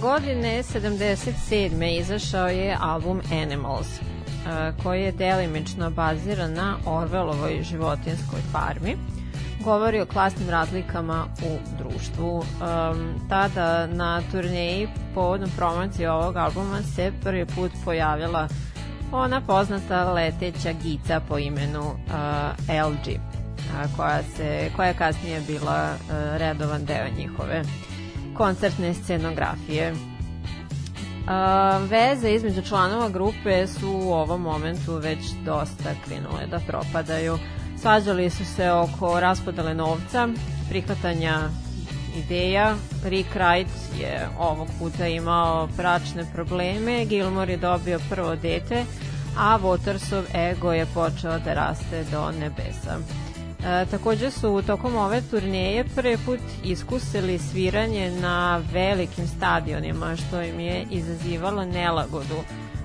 Godine 0.00 0.62
77. 0.62 2.00
izašao 2.00 2.48
je 2.48 2.76
album 2.80 3.20
Animals, 3.42 3.86
e, 3.86 4.02
koji 4.82 5.02
je 5.02 5.12
delimično 5.12 5.90
baziran 5.90 6.52
na 6.52 6.76
Orvelovoj 6.86 7.62
životinskoj 7.62 8.40
farmi. 8.52 8.96
Govori 9.64 10.00
o 10.00 10.06
klasnim 10.06 10.50
razlikama 10.50 11.26
u 11.42 11.58
društvu. 11.78 12.36
Um, 12.38 12.44
tada 13.28 13.86
na 13.86 14.22
turneji 14.32 14.88
povodom 15.14 15.50
promocije 15.56 16.10
ovog 16.10 16.36
albuma 16.36 16.82
se 16.82 17.12
prvi 17.22 17.46
put 17.46 17.72
pojavila 17.84 18.48
ona 19.12 19.40
poznata 19.40 20.12
leteća 20.12 20.72
gica 20.82 21.20
po 21.28 21.38
imenu 21.38 21.80
uh, 21.80 21.94
LG. 22.68 23.20
koja, 23.96 24.22
se, 24.22 24.70
koja 24.76 24.88
je 24.88 24.94
kasnije 24.94 25.40
bila 25.40 25.94
redovan 26.38 26.84
deo 26.84 27.06
njihove 27.16 27.62
koncertne 28.38 28.94
scenografije. 28.94 29.94
A, 31.26 31.78
veze 31.90 32.30
između 32.30 32.62
članova 32.62 33.08
grupe 33.08 33.66
su 33.66 33.88
u 33.88 34.12
ovom 34.12 34.40
momentu 34.42 34.94
već 34.94 35.18
dosta 35.44 35.90
krenule 36.04 36.46
da 36.46 36.60
propadaju. 36.66 37.38
Svađali 37.80 38.30
su 38.30 38.44
se 38.44 38.70
oko 38.70 39.20
raspodele 39.20 39.74
novca, 39.74 40.28
prihvatanja 40.68 41.48
ideja. 42.16 42.74
Rick 43.04 43.34
Wright 43.34 44.00
je 44.00 44.28
ovog 44.38 44.68
puta 44.78 45.06
imao 45.06 45.68
bračne 45.76 46.24
probleme, 46.34 47.04
Gilmore 47.04 47.52
je 47.52 47.56
dobio 47.56 48.00
prvo 48.10 48.36
dete, 48.36 48.84
a 49.38 49.58
Watersov 49.58 50.50
ego 50.50 50.72
je 50.72 50.86
počeo 50.94 51.38
da 51.38 51.54
raste 51.54 52.04
do 52.12 52.30
nebesa. 52.40 52.98
E, 53.64 53.86
takođe 53.90 54.30
su 54.30 54.62
tokom 54.66 54.96
ove 54.96 55.22
turneje 55.30 55.84
prvi 55.94 56.18
put 56.26 56.40
iskusili 56.64 57.38
sviranje 57.38 58.10
na 58.10 58.62
velikim 58.72 59.26
stadionima, 59.26 60.16
što 60.16 60.42
im 60.42 60.60
je 60.60 60.86
izazivalo 60.90 61.64
nelagodu. 61.64 62.36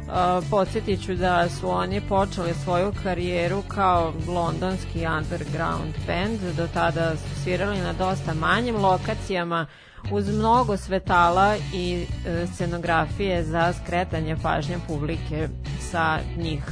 Uh, 0.04 0.44
podsjetit 0.50 1.06
ću 1.06 1.16
da 1.16 1.50
su 1.50 1.70
oni 1.70 2.02
počeli 2.02 2.54
svoju 2.64 2.94
karijeru 3.04 3.64
kao 3.68 4.14
londonski 4.28 5.06
underground 5.18 5.94
band, 6.08 6.40
do 6.58 6.68
tada 6.74 7.16
su 7.18 7.44
svirali 7.44 7.78
na 7.80 7.94
dosta 7.94 8.34
manjim 8.34 8.76
lokacijama 8.76 9.66
uz 10.12 10.30
mnogo 10.30 10.78
svetala 10.78 11.56
i 11.74 12.06
e, 12.26 12.48
scenografije 12.48 13.44
za 13.44 13.74
skretanje 13.74 14.38
pažnje 14.44 14.78
publike 14.88 15.50
sa 15.91 16.20
njih, 16.38 16.64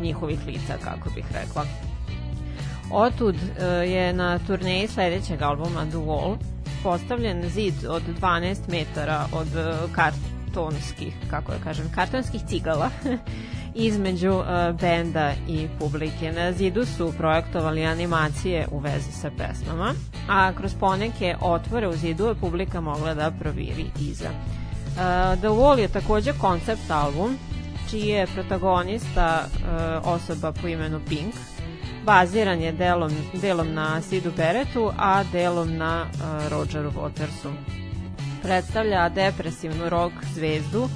njihovih 0.00 0.38
lica, 0.46 0.76
kako 0.84 1.10
bih 1.10 1.24
rekla. 1.32 1.89
Otud 2.90 3.36
e, 3.36 3.64
je 3.66 4.12
na 4.12 4.38
turneji 4.38 4.88
sledećeg 4.88 5.42
albuma 5.42 5.86
The 5.90 5.98
Wall 5.98 6.36
postavljen 6.82 7.48
zid 7.48 7.74
od 7.88 8.02
12 8.20 8.56
metara 8.68 9.26
od 9.32 9.56
e, 9.56 9.72
kartonskih, 9.94 11.14
kako 11.30 11.52
da 11.52 11.58
kažem, 11.58 11.92
kartonskih 11.94 12.40
cigala 12.48 12.90
između 13.74 14.30
uh, 14.30 14.46
benda 14.80 15.32
i 15.48 15.68
publike. 15.78 16.32
Na 16.32 16.52
zidu 16.52 16.86
su 16.86 17.12
projektovali 17.16 17.86
animacije 17.86 18.66
u 18.70 18.78
vezi 18.78 19.12
sa 19.12 19.30
pesmama, 19.38 19.94
a 20.28 20.52
kroz 20.52 20.74
poneke 20.74 21.36
otvore 21.40 21.88
u 21.88 21.92
zidu 21.92 22.26
je 22.26 22.34
publika 22.34 22.80
mogla 22.80 23.14
da 23.14 23.30
proviri 23.40 23.86
iza. 24.00 24.28
The 25.40 25.48
Wall 25.48 25.78
je 25.78 25.88
takođe 25.88 26.32
koncept 26.32 26.90
album, 26.90 27.38
čiji 27.90 28.06
je 28.06 28.26
protagonista 28.26 29.44
osoba 30.04 30.52
po 30.52 30.68
imenu 30.68 31.00
Pink, 31.08 31.34
baziran 32.04 32.60
je 32.60 32.72
delom, 32.72 33.12
delom 33.32 33.74
na 33.74 34.02
Sidu 34.02 34.32
Beretu, 34.36 34.92
a 34.98 35.24
delom 35.32 35.76
na 35.76 36.06
uh, 36.06 36.48
Rogeru 36.50 36.90
Watersu. 36.90 37.52
Predstavlja 38.42 39.08
depresivnu 39.08 39.88
rock 39.88 40.14
zvezdu 40.34 40.88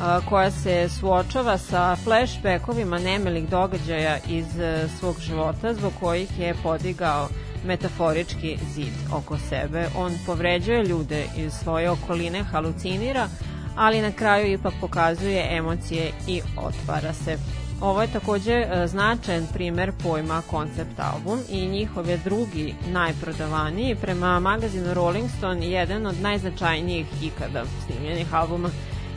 a, 0.00 0.20
koja 0.28 0.50
se 0.50 0.88
suočava 0.88 1.58
sa 1.58 1.96
flashbackovima 1.96 2.98
nemelih 2.98 3.48
događaja 3.48 4.18
iz 4.28 4.60
e, 4.60 4.88
svog 4.98 5.20
života 5.20 5.74
zbog 5.74 5.92
kojih 6.00 6.38
je 6.38 6.54
podigao 6.62 7.28
metaforički 7.66 8.58
zid 8.74 8.92
oko 9.12 9.38
sebe. 9.38 9.86
On 9.96 10.12
povređuje 10.26 10.84
ljude 10.84 11.24
iz 11.36 11.52
svoje 11.52 11.90
okoline, 11.90 12.42
halucinira, 12.42 13.28
ali 13.76 14.02
na 14.02 14.12
kraju 14.12 14.52
ipak 14.52 14.74
pokazuje 14.80 15.56
emocije 15.56 16.12
i 16.26 16.40
otvara 16.56 17.12
se. 17.12 17.63
Ovo 17.80 18.02
je 18.02 18.08
takođe 18.08 18.52
e, 18.52 18.86
značajan 18.86 19.46
primer 19.52 19.92
pojma 20.02 20.42
koncept 20.50 21.00
album 21.00 21.38
i 21.50 21.66
njihov 21.66 22.08
je 22.08 22.16
drugi 22.16 22.74
najprodavaniji 22.92 23.96
prema 23.96 24.40
magazinu 24.40 24.94
Rolling 24.94 25.30
Stone 25.38 25.66
jedan 25.66 26.06
od 26.06 26.20
najznačajnijih 26.20 27.06
ikada 27.22 27.64
snimljenih 27.86 28.34
albuma. 28.34 28.68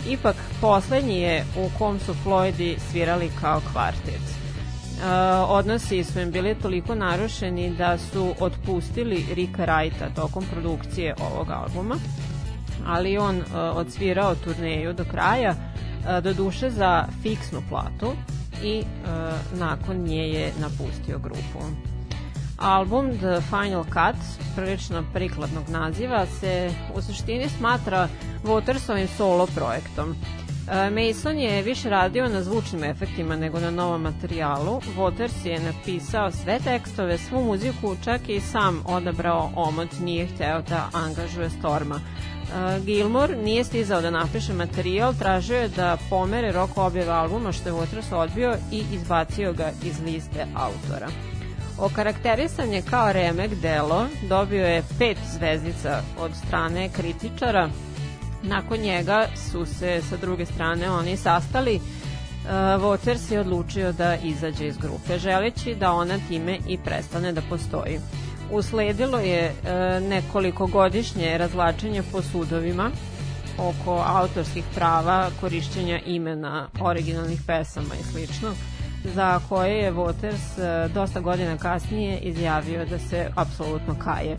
Ipak 0.10 0.36
poslednji 0.62 1.22
je 1.22 1.46
u 1.58 1.70
kom 1.78 2.00
su 2.00 2.16
Floydi 2.26 2.78
svirali 2.92 3.32
kao 3.42 3.62
kvartet. 3.72 4.22
E, 4.22 5.10
odnosi 5.48 6.04
su 6.04 6.20
im 6.20 6.32
bili 6.32 6.56
toliko 6.56 6.96
narušeni 6.96 7.76
da 7.76 7.98
su 7.98 8.34
otpustili 8.40 9.26
Rika 9.34 9.66
Wrighta 9.66 10.16
tokom 10.16 10.44
produkcije 10.52 11.16
ovog 11.32 11.50
albuma, 11.50 11.96
ali 12.86 13.18
on 13.18 13.36
e, 13.36 13.44
odsvirao 13.60 14.36
turneju 14.36 14.94
do 14.94 15.06
kraja, 15.12 15.56
e, 16.10 16.22
do 16.22 16.34
duše 16.34 16.70
za 16.70 17.06
fiksnu 17.24 17.62
platu 17.70 18.14
i 18.64 18.80
e, 18.80 18.84
nakon 19.54 19.98
nje 19.98 20.28
je 20.28 20.52
napustio 20.60 21.20
grupu. 21.20 21.60
Album 22.58 23.18
The 23.18 23.42
Final 23.50 23.84
Cut, 23.84 24.44
prilično 24.56 25.04
prikladnog 25.14 25.70
naziva, 25.70 26.26
se 26.40 26.72
u 26.96 27.02
suštini 27.02 27.50
smatra 27.50 28.08
Watersovim 28.44 29.08
solo 29.18 29.48
projektom. 29.48 30.16
E, 30.72 30.90
Mason 30.90 31.38
je 31.38 31.62
više 31.62 31.90
radio 31.90 32.30
na 32.30 32.44
zvučnim 32.44 32.84
efektima 32.84 33.36
nego 33.36 33.60
na 33.60 33.72
novom 33.72 34.02
materijalu. 34.02 34.82
Waters 34.98 35.46
je 35.46 35.60
napisao 35.60 36.32
sve 36.32 36.60
tekstove, 36.60 37.18
svu 37.18 37.44
muziku, 37.44 37.96
čak 38.04 38.30
i 38.30 38.40
sam 38.40 38.84
odabrao 38.86 39.52
omot, 39.56 39.90
nije 40.00 40.28
hteo 40.28 40.62
da 40.62 40.90
angažuje 40.94 41.50
Storma. 41.50 42.00
Gilmore 42.86 43.36
nije 43.36 43.64
stizao 43.64 44.02
da 44.02 44.10
napiše 44.10 44.54
materijal, 44.54 45.14
tražio 45.14 45.58
je 45.58 45.68
da 45.68 45.98
pomere 46.10 46.52
rok 46.52 46.78
objave 46.78 47.12
albuma 47.12 47.52
što 47.52 47.70
je 47.70 47.76
Waters 47.76 48.16
odbio 48.16 48.56
i 48.72 48.84
izbacio 48.94 49.54
ga 49.54 49.72
iz 49.84 50.00
liste 50.00 50.46
autora. 50.56 51.08
Okarakterisan 51.78 52.74
je 52.74 52.82
kao 52.82 53.14
remek 53.14 53.52
delo, 53.56 54.06
dobio 54.30 54.66
je 54.66 54.84
pet 55.00 55.18
zvezdica 55.34 56.02
od 56.20 56.32
strane 56.48 56.90
kritičara, 56.90 57.70
nakon 58.44 58.80
njega 58.80 59.26
su 59.52 59.66
se 59.66 60.02
sa 60.10 60.18
druge 60.18 60.46
strane 60.46 60.90
oni 60.90 61.18
sastali 61.18 61.80
Waters 62.80 63.32
je 63.32 63.40
odlučio 63.40 63.92
da 63.92 64.16
izađe 64.16 64.68
iz 64.68 64.78
grupe, 64.78 65.20
želeći 65.20 65.76
da 65.76 65.92
ona 65.92 66.18
time 66.28 66.58
i 66.68 66.78
prestane 66.78 67.32
da 67.32 67.42
postoji. 67.50 68.00
Usledilo 68.52 69.20
je 69.20 69.52
uh, 69.52 70.10
nekoliko 70.10 70.68
godišnje 70.68 71.38
razlačenje 71.38 72.04
po 72.12 72.22
sudovima 72.22 72.92
oko 73.58 74.04
autorskih 74.08 74.64
prava, 74.76 75.30
korišćenja 75.42 76.00
imena 76.06 76.68
originalnih 76.82 77.42
pesama 77.48 77.96
i 77.96 78.04
slično 78.04 78.54
za 79.04 79.40
koje 79.50 79.78
je 79.78 79.94
Waters 79.94 80.60
e, 80.60 80.88
dosta 80.94 81.20
godina 81.20 81.58
kasnije 81.58 82.20
izjavio 82.20 82.86
da 82.86 83.00
se 83.00 83.30
apsolutno 83.36 83.96
kaje. 84.04 84.38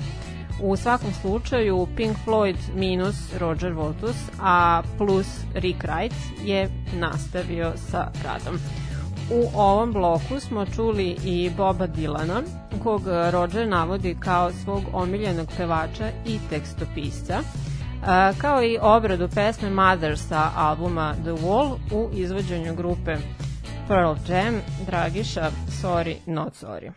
U 0.63 0.77
svakom 0.77 1.13
slučaju 1.21 1.87
Pink 1.97 2.17
Floyd 2.27 2.57
minus 2.75 3.17
Roger 3.39 3.73
Waters, 3.73 4.17
a 4.41 4.83
plus 4.99 5.27
Rick 5.55 5.85
Wright 5.85 6.15
je 6.45 6.71
nastavio 6.95 7.73
sa 7.91 8.11
radom. 8.25 8.59
U 9.31 9.59
ovom 9.59 9.93
bloku 9.93 10.41
smo 10.41 10.67
čuli 10.67 11.17
i 11.25 11.51
Boba 11.57 11.87
Dilana, 11.87 12.43
kog 12.83 13.03
Roger 13.31 13.69
navodi 13.69 14.17
kao 14.21 14.53
svog 14.53 14.83
omiljenog 14.93 15.49
pevača 15.57 16.11
i 16.27 16.39
tekstopisca, 16.51 17.41
kao 18.39 18.63
i 18.63 18.79
obradu 18.81 19.29
pesme 19.35 19.71
Mother 19.71 20.19
sa 20.19 20.51
albuma 20.57 21.15
The 21.15 21.31
Wall 21.31 21.77
u 21.93 22.09
izvođenju 22.13 22.75
grupe 22.75 23.17
Pearl 23.89 24.15
Jam, 24.29 24.61
Dragiša, 24.87 25.51
Sorry, 25.83 26.17
Not 26.27 26.53
Sorry. 26.53 26.91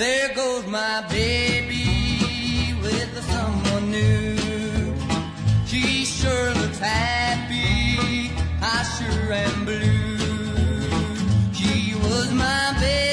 There 0.00 0.34
goes 0.34 0.66
my 0.66 1.04
baby 1.10 2.74
with 2.80 3.22
someone 3.22 3.90
new. 3.90 4.94
She 5.66 6.06
sure 6.06 6.54
looks 6.54 6.78
happy. 6.78 8.30
I 8.62 8.82
sure 8.96 9.30
am 9.30 9.66
blue. 9.66 11.52
She 11.52 11.94
was 11.96 12.32
my 12.32 12.74
baby 12.80 13.09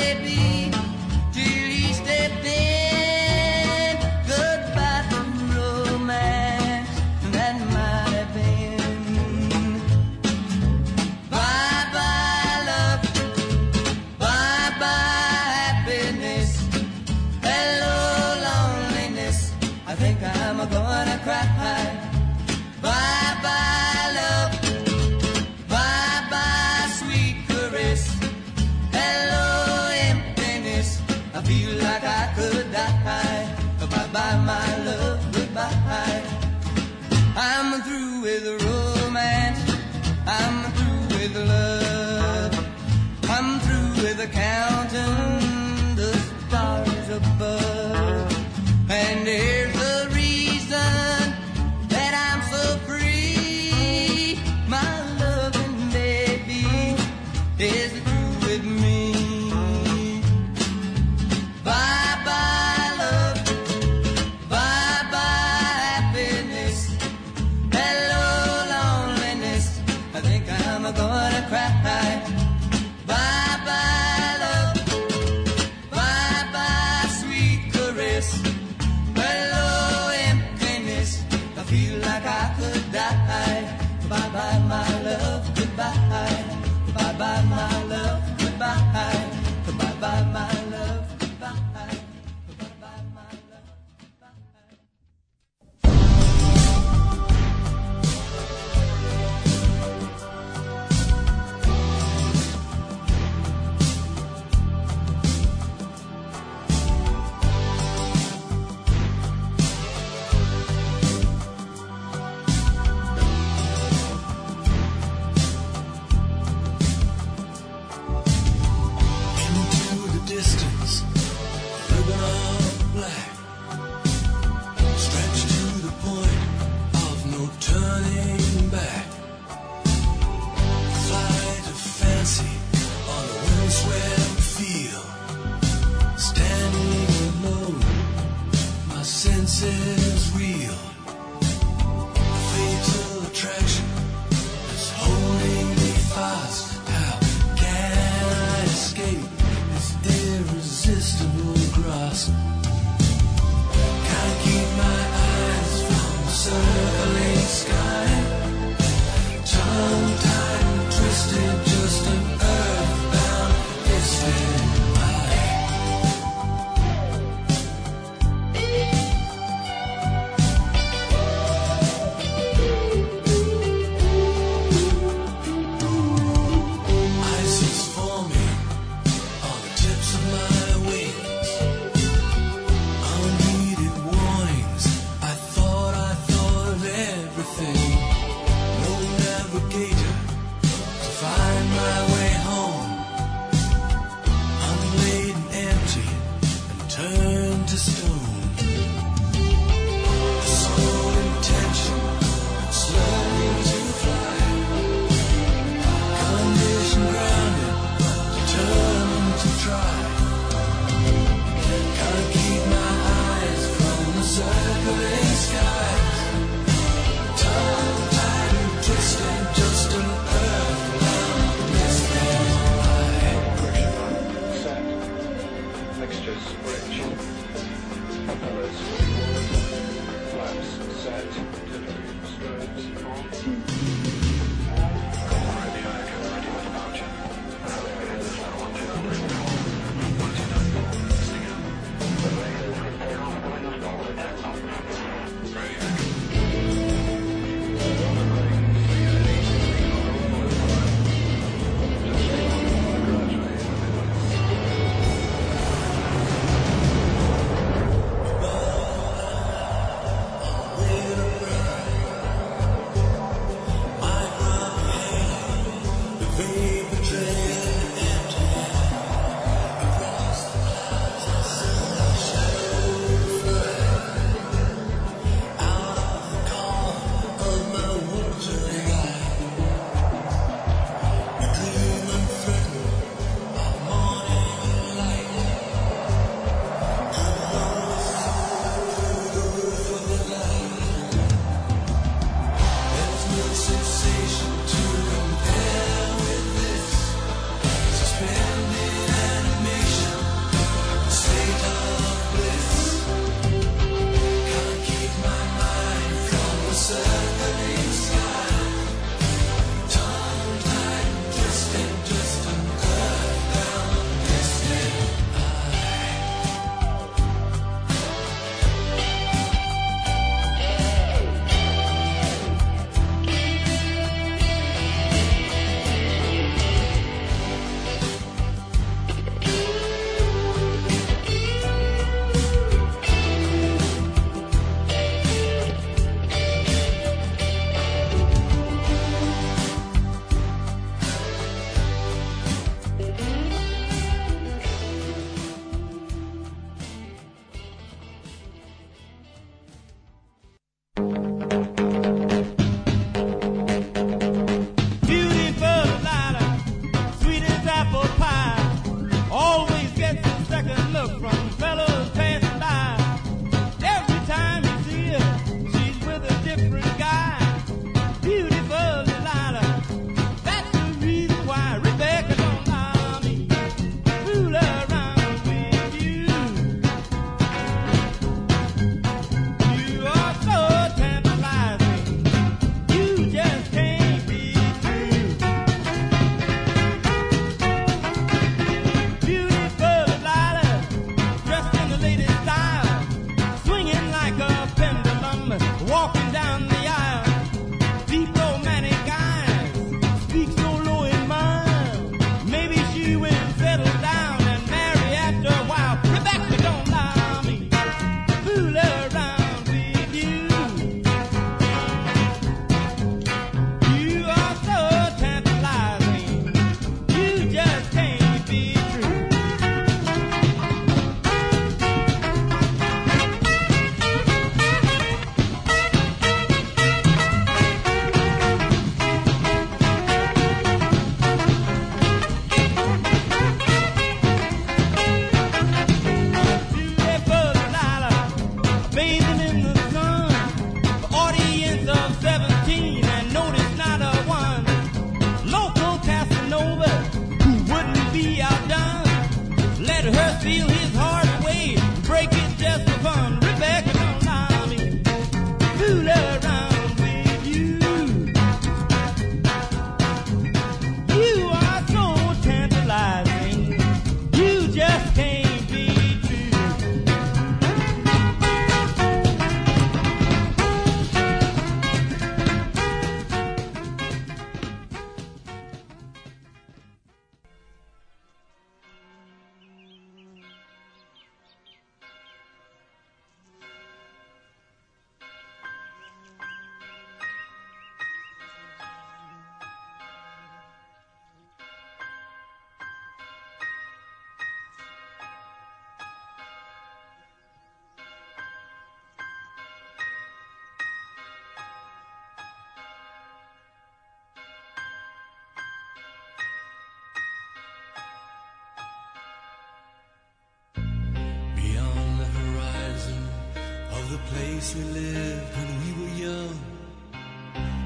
we 514.75 514.83
lived 514.83 515.55
when 515.55 515.69
we 515.81 515.89
were 516.01 516.13
young 516.17 516.59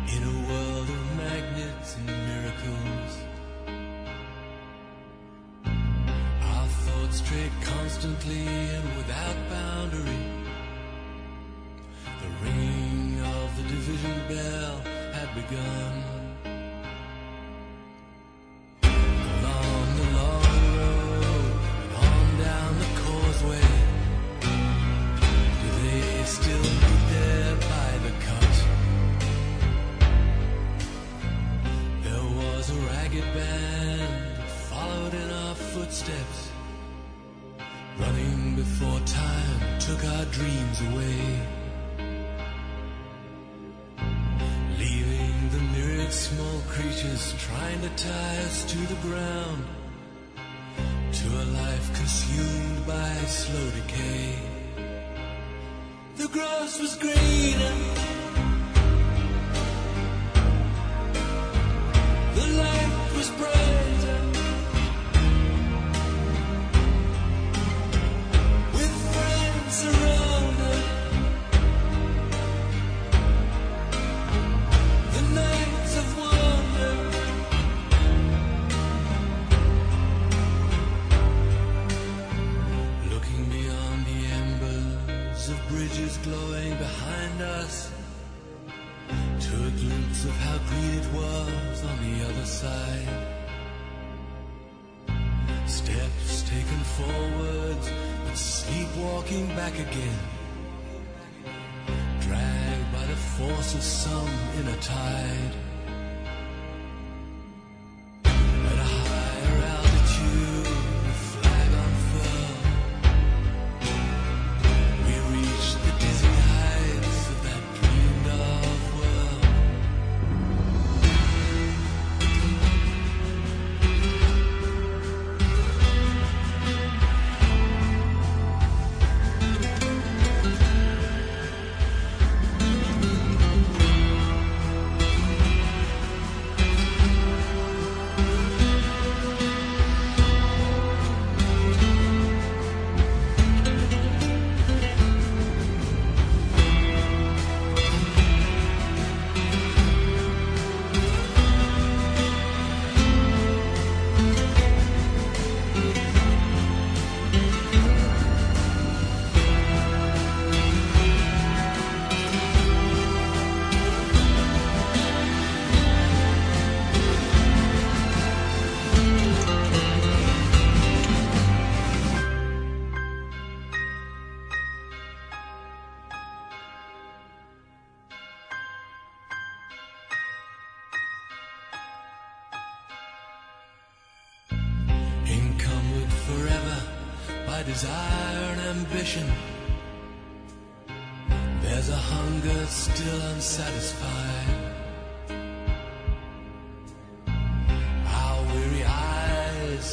in 0.08 0.24
a 0.24 0.36
world 0.50 0.90
of 0.90 1.18
magnets 1.18 1.96
and 1.96 2.08
miracles. 2.08 3.12
Our 6.44 6.68
thoughts 6.68 7.22
trade 7.22 7.52
constantly 7.62 8.48
and 8.48 8.98
without 8.98 9.36
boundary. 9.50 10.31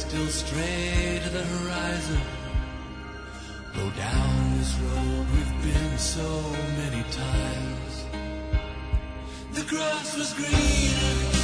still 0.09 0.27
stray 0.27 1.21
to 1.23 1.29
the 1.29 1.43
horizon. 1.43 2.21
Go 3.75 3.91
down 3.91 4.57
this 4.57 4.73
road 4.79 5.27
we've 5.33 5.61
been 5.61 5.97
so 5.99 6.27
many 6.77 7.03
times. 7.11 8.05
The 9.53 9.61
grass 9.69 10.17
was 10.17 10.33
greener. 10.33 11.38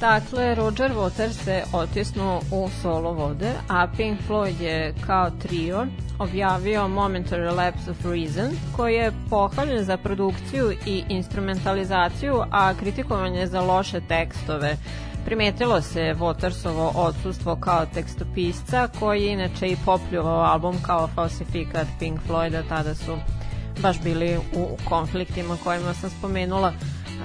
Dakle, 0.00 0.54
Roger 0.54 0.92
Waters 0.92 1.32
se 1.44 1.62
otisnuo 1.72 2.40
u 2.50 2.68
solo 2.82 3.12
vode, 3.12 3.52
a 3.68 3.86
Pink 3.96 4.20
Floyd 4.28 4.60
je 4.60 4.94
kao 5.06 5.30
trio 5.30 5.86
objavio 6.18 6.88
Momentary 6.88 7.56
Lapse 7.56 7.90
of 7.90 8.04
Reason, 8.04 8.56
koji 8.76 8.94
je 8.94 9.12
pohvaljen 9.30 9.84
za 9.84 9.96
produkciju 9.96 10.72
i 10.86 11.04
instrumentalizaciju, 11.08 12.42
a 12.50 12.74
kritikovanje 12.74 13.40
je 13.40 13.46
za 13.46 13.60
loše 13.60 14.00
tekstove. 14.00 14.76
Primetilo 15.24 15.82
se 15.82 16.14
Watersovo 16.18 16.90
odsustvo 16.94 17.56
kao 17.56 17.86
tekstopisca, 17.86 18.88
koji 18.98 19.22
je 19.22 19.32
inače 19.32 19.68
i 19.68 19.76
popljuvao 19.84 20.40
album 20.40 20.76
kao 20.82 21.08
falsifikat 21.14 21.86
Pink 21.98 22.20
Floyda, 22.28 22.62
tada 22.68 22.94
su 22.94 23.16
baš 23.82 24.00
bili 24.00 24.38
u 24.56 24.68
konfliktima 24.88 25.56
kojima 25.64 25.94
sam 25.94 26.10
spomenula. 26.10 26.72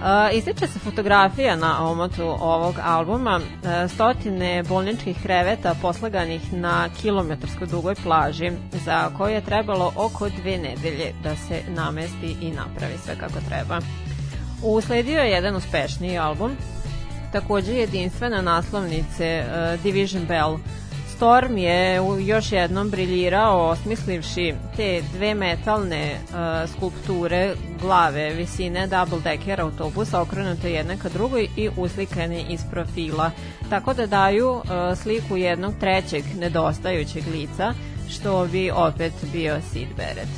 Uh, 0.01 0.37
ističe 0.37 0.67
se 0.67 0.79
fotografija 0.79 1.55
na 1.55 1.89
omotu 1.89 2.23
ovog 2.23 2.75
albuma, 2.83 3.35
uh, 3.37 3.91
stotine 3.91 4.63
bolničkih 4.63 5.17
kreveta 5.23 5.75
poslaganih 5.81 6.53
na 6.53 6.89
kilometarskoj 7.01 7.67
dugoj 7.67 7.95
plaži, 7.95 8.51
za 8.85 9.09
koje 9.17 9.33
je 9.33 9.41
trebalo 9.41 9.93
oko 9.95 10.29
dve 10.29 10.57
nedelje 10.57 11.13
da 11.23 11.35
se 11.35 11.61
namesti 11.67 12.35
i 12.41 12.51
napravi 12.51 12.97
sve 13.05 13.15
kako 13.15 13.39
treba. 13.49 13.79
Usledio 14.63 15.19
je 15.19 15.31
jedan 15.31 15.55
uspešniji 15.55 16.17
album, 16.17 16.51
takođe 17.31 17.73
jedinstvena 17.73 18.41
naslovnice 18.41 19.43
uh, 19.45 19.81
Division 19.83 20.25
Bell, 20.25 20.57
Storm 21.21 21.57
je 21.57 21.99
još 22.25 22.51
jednom 22.51 22.89
briljirao 22.89 23.69
osmislivši 23.69 24.53
te 24.75 25.01
dve 25.13 25.33
metalne 25.33 26.11
uh, 26.13 26.69
skulpture 26.69 27.53
glave 27.81 28.29
visine 28.29 28.87
double 28.87 29.19
decker 29.23 29.61
autobusa 29.61 30.21
okrenute 30.21 30.71
jedne 30.71 30.97
ka 30.97 31.09
drugoj 31.09 31.47
i 31.57 31.69
uslikane 31.77 32.43
iz 32.49 32.61
profila, 32.71 33.31
tako 33.69 33.93
da 33.93 34.05
daju 34.05 34.49
uh, 34.49 34.63
sliku 34.97 35.37
jednog 35.37 35.73
trećeg 35.79 36.23
nedostajućeg 36.39 37.23
lica, 37.31 37.73
što 38.09 38.47
bi 38.51 38.71
opet 38.71 39.13
bio 39.33 39.61
Sid 39.73 39.87
Barrett. 39.97 40.31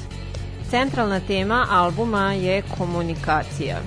Centralna 0.69 1.19
tema 1.19 1.67
albuma 1.69 2.33
je 2.33 2.63
komunikacija. 2.77 3.77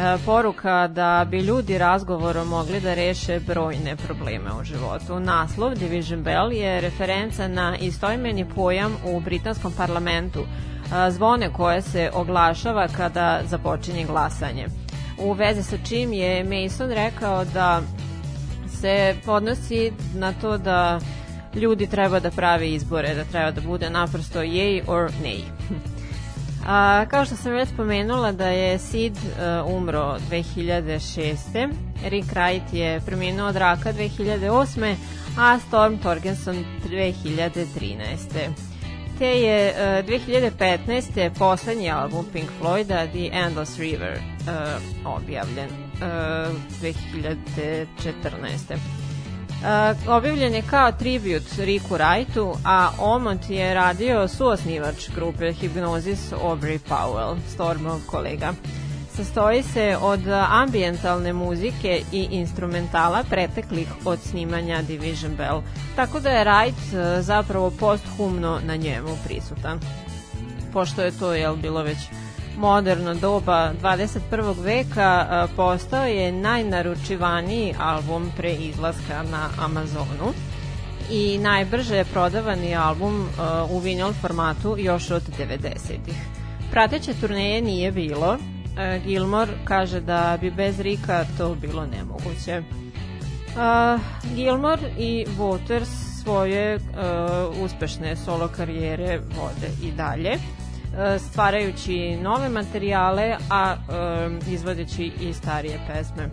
E, 0.00 0.18
poruka 0.24 0.88
da 0.88 1.26
bi 1.30 1.40
ljudi 1.40 1.78
razgovorom 1.78 2.48
mogli 2.48 2.80
da 2.80 2.94
reše 2.94 3.40
brojne 3.40 3.96
probleme 3.96 4.50
u 4.60 4.64
životu. 4.64 5.20
Naslov 5.20 5.74
Division 5.74 6.22
Bell 6.22 6.52
je 6.52 6.80
referenca 6.80 7.48
na 7.48 7.76
istoimeni 7.76 8.44
pojam 8.54 8.96
u 9.04 9.20
britanskom 9.20 9.72
parlamentu, 9.76 10.40
e, 10.40 11.10
zvone 11.10 11.52
koje 11.52 11.82
se 11.82 12.10
oglašava 12.14 12.88
kada 12.88 13.40
započinje 13.44 14.04
glasanje. 14.04 14.66
U 15.18 15.32
vezi 15.32 15.62
sa 15.62 15.76
čim 15.88 16.12
je 16.12 16.44
Mason 16.44 16.90
rekao 16.90 17.44
da 17.44 17.82
se 18.80 19.16
odnosi 19.26 19.92
na 20.14 20.32
to 20.32 20.58
da 20.58 21.00
ljudi 21.54 21.86
treba 21.86 22.20
da 22.20 22.30
prave 22.30 22.70
izbore, 22.70 23.14
da 23.14 23.24
treba 23.24 23.50
da 23.50 23.60
bude 23.60 23.90
naprosto 23.90 24.40
yay 24.40 24.82
or 24.86 25.10
nay. 25.22 25.55
A, 26.66 27.04
kao 27.10 27.24
što 27.24 27.36
sam 27.36 27.52
već 27.52 27.68
spomenula 27.68 28.32
da 28.32 28.48
je 28.48 28.78
Sid 28.78 29.16
uh, 29.16 29.22
umro 29.76 30.16
2006. 30.30 31.72
Rick 32.04 32.34
Wright 32.34 32.74
je 32.74 33.00
preminuo 33.00 33.48
od 33.48 33.56
raka 33.56 33.92
2008. 33.92 34.94
a 35.38 35.58
Storm 35.58 35.98
Torgenson 35.98 36.64
2013. 36.84 38.50
Te 39.18 39.26
je 39.26 39.70
uh, 39.70 39.76
2015. 40.08 41.30
poslednji 41.38 41.90
album 41.90 42.26
Pink 42.32 42.50
Floyda 42.60 43.10
The 43.10 43.30
Endless 43.32 43.78
River 43.78 44.12
uh, 44.12 44.18
objavljen 45.04 45.68
uh, 45.68 46.02
2014. 46.82 49.05
Uh, 49.56 50.08
objavljen 50.08 50.54
je 50.54 50.62
kao 50.62 50.92
tribut 50.92 51.42
Riku 51.58 51.94
Wrightu, 51.94 52.56
a 52.64 52.90
Omont 52.98 53.50
je 53.50 53.74
radio 53.74 54.28
suosnivač 54.28 55.10
grupe 55.14 55.52
Hypnosis 55.52 56.32
Aubrey 56.44 56.78
Powell, 56.88 57.36
Stormov 57.54 58.00
kolega. 58.06 58.52
Sastoji 59.16 59.62
se 59.62 59.96
od 60.00 60.20
ambientalne 60.48 61.32
muzike 61.32 62.00
i 62.12 62.28
instrumentala 62.30 63.24
preteklih 63.30 63.88
od 64.04 64.18
snimanja 64.20 64.82
Division 64.82 65.36
Bell, 65.36 65.62
tako 65.96 66.20
da 66.20 66.30
je 66.30 66.44
Wright 66.44 66.70
uh, 66.70 67.24
zapravo 67.24 67.70
posthumno 67.70 68.60
na 68.64 68.76
njemu 68.76 69.16
prisutan. 69.24 69.80
Pošto 70.72 71.02
je 71.02 71.18
to 71.18 71.32
jel, 71.32 71.56
bilo 71.56 71.82
već 71.82 71.98
moderno 72.56 73.14
doba 73.14 73.72
21. 73.82 74.62
veka 74.62 75.48
postao 75.56 76.04
je 76.04 76.32
najnaručivaniji 76.32 77.74
album 77.78 78.32
pre 78.36 78.52
izlaska 78.52 79.22
na 79.30 79.48
Amazonu 79.58 80.32
i 81.10 81.38
najbrže 81.38 81.96
je 81.96 82.04
prodavani 82.04 82.76
album 82.76 83.28
u 83.70 83.80
vinyl 83.80 84.12
formatu 84.20 84.76
još 84.78 85.10
od 85.10 85.22
90-ih. 85.38 86.16
Prateće 86.70 87.14
turneje 87.20 87.62
nije 87.62 87.92
bilo, 87.92 88.38
a, 88.78 88.98
Gilmore 88.98 89.52
kaže 89.64 90.00
da 90.00 90.38
bi 90.40 90.50
bez 90.50 90.80
Rika 90.80 91.24
to 91.38 91.54
bilo 91.54 91.86
nemoguće. 91.86 92.62
Uh, 93.56 94.00
Gilmore 94.34 94.90
i 94.98 95.26
Waters 95.38 96.22
svoje 96.22 96.76
uh, 96.76 97.64
uspešne 97.64 98.16
solo 98.16 98.48
karijere 98.48 99.18
vode 99.18 99.68
i 99.82 99.92
dalje 99.92 100.38
stvarajući 101.18 102.16
nove 102.16 102.48
materijale, 102.48 103.36
a 103.50 103.74
uh, 103.74 104.48
izvodeći 104.48 105.12
i 105.20 105.32
starije 105.32 105.80
pesme. 105.88 106.28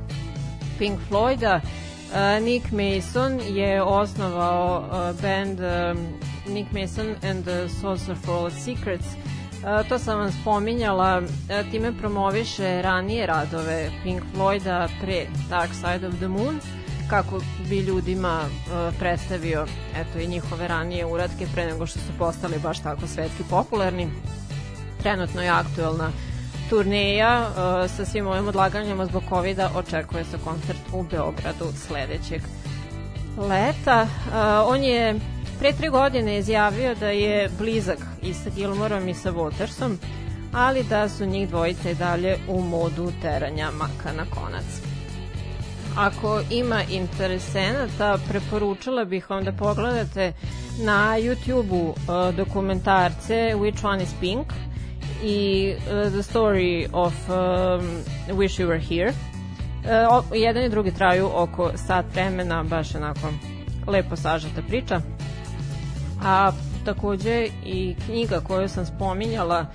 Pink 0.77 0.99
Floyda 1.11 1.60
uh, 1.60 2.45
Nick 2.45 2.65
Mason 2.72 3.40
je 3.57 3.81
osnovao 3.81 4.90
band 5.22 5.60
Nick 6.48 6.72
Mason 6.72 7.15
and 7.30 7.44
the 7.44 7.69
Sorcererful 7.81 8.49
Secrets 8.49 9.06
to 9.90 9.99
sam 9.99 10.19
vam 10.19 10.31
spominjala, 10.31 11.22
time 11.72 11.98
promoviše 11.98 12.81
ranije 12.81 13.27
radove 13.27 13.91
Pink 14.03 14.23
Floyda 14.35 14.88
pre 15.02 15.26
Dark 15.49 15.69
Side 15.73 16.07
of 16.07 16.15
the 16.15 16.27
Moon, 16.27 16.60
kako 17.10 17.40
bi 17.69 17.80
ljudima 17.80 18.41
predstavio 18.99 19.65
eto 19.95 20.19
i 20.19 20.27
njihove 20.27 20.68
ranije 20.68 21.06
uradke 21.06 21.48
pre 21.53 21.65
nego 21.65 21.85
što 21.85 21.99
su 21.99 22.11
postali 22.19 22.60
baš 22.64 22.80
tako 22.80 23.07
svetski 23.07 23.44
popularni. 23.49 24.10
Trenutno 25.03 25.41
je 25.41 25.49
aktuelna 25.49 26.11
turneja 26.69 27.47
uh, 27.49 27.91
sa 27.91 28.05
svim 28.05 28.27
ovim 28.27 28.47
odlaganjama 28.47 29.05
zbog 29.05 29.23
covid 29.30 29.59
očekuje 29.75 30.23
se 30.23 30.38
koncert 30.43 30.80
u 30.93 31.03
Beogradu 31.03 31.65
sledećeg 31.88 32.41
leta. 33.38 34.01
Uh, 34.01 34.34
on 34.67 34.84
je 34.84 35.19
pre 35.59 35.73
tri 35.73 35.89
godine 35.89 36.38
izjavio 36.38 36.95
da 36.95 37.07
je 37.07 37.49
blizak 37.59 37.97
i 38.21 38.34
sa 38.34 38.49
Gilmorom 38.49 39.07
i 39.07 39.13
sa 39.13 39.31
Watersom, 39.31 39.97
ali 40.53 40.84
da 40.84 41.09
su 41.09 41.25
njih 41.25 41.49
dvojice 41.49 41.91
i 41.91 41.95
dalje 41.95 42.38
u 42.47 42.61
modu 42.61 43.11
teranja 43.21 43.71
maka 43.71 44.13
na 44.17 44.25
konac. 44.35 44.65
Ako 45.97 46.41
ima 46.49 46.84
interesenata, 46.84 48.17
preporučila 48.30 49.05
bih 49.05 49.30
vam 49.30 49.43
da 49.43 49.51
pogledate 49.51 50.34
na 50.80 51.15
YouTube-u 51.19 51.89
uh, 51.89 52.35
dokumentarce 52.35 53.53
Which 53.55 53.88
One 53.88 54.03
is 54.03 54.09
Pink 54.19 54.47
i 55.23 55.73
uh, 55.75 56.11
The 56.11 56.23
Story 56.23 56.87
of 56.93 57.29
um, 57.29 58.03
Wish 58.37 58.59
You 58.59 58.67
Were 58.67 58.79
Here. 58.89 59.13
Uh, 59.83 60.23
jedan 60.33 60.63
i 60.63 60.69
drugi 60.69 60.91
traju 60.91 61.29
oko 61.33 61.71
sat 61.75 62.05
vremena, 62.13 62.63
baš 62.63 62.95
onako 62.95 63.33
lepo 63.87 64.15
sažeta 64.15 64.61
priča. 64.67 65.01
A 66.23 66.51
takođe 66.85 67.47
i 67.65 67.95
knjiga 68.05 68.39
koju 68.39 68.69
sam 68.69 68.85
spominjala 68.85 69.65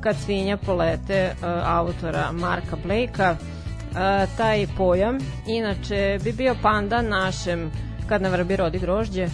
Kad 0.00 0.16
svinja 0.16 0.56
polete 0.56 1.34
uh, 1.34 1.48
autora 1.64 2.32
Marka 2.32 2.76
Blakea 2.84 3.32
uh, 3.32 4.36
taj 4.36 4.66
pojam 4.76 5.18
inače 5.46 6.18
bi 6.24 6.32
bio 6.32 6.56
panda 6.62 7.02
našem 7.02 7.70
kad 8.08 8.22
na 8.22 8.28
vrbi 8.28 8.56
rodi 8.56 8.78
grožđe 8.78 9.24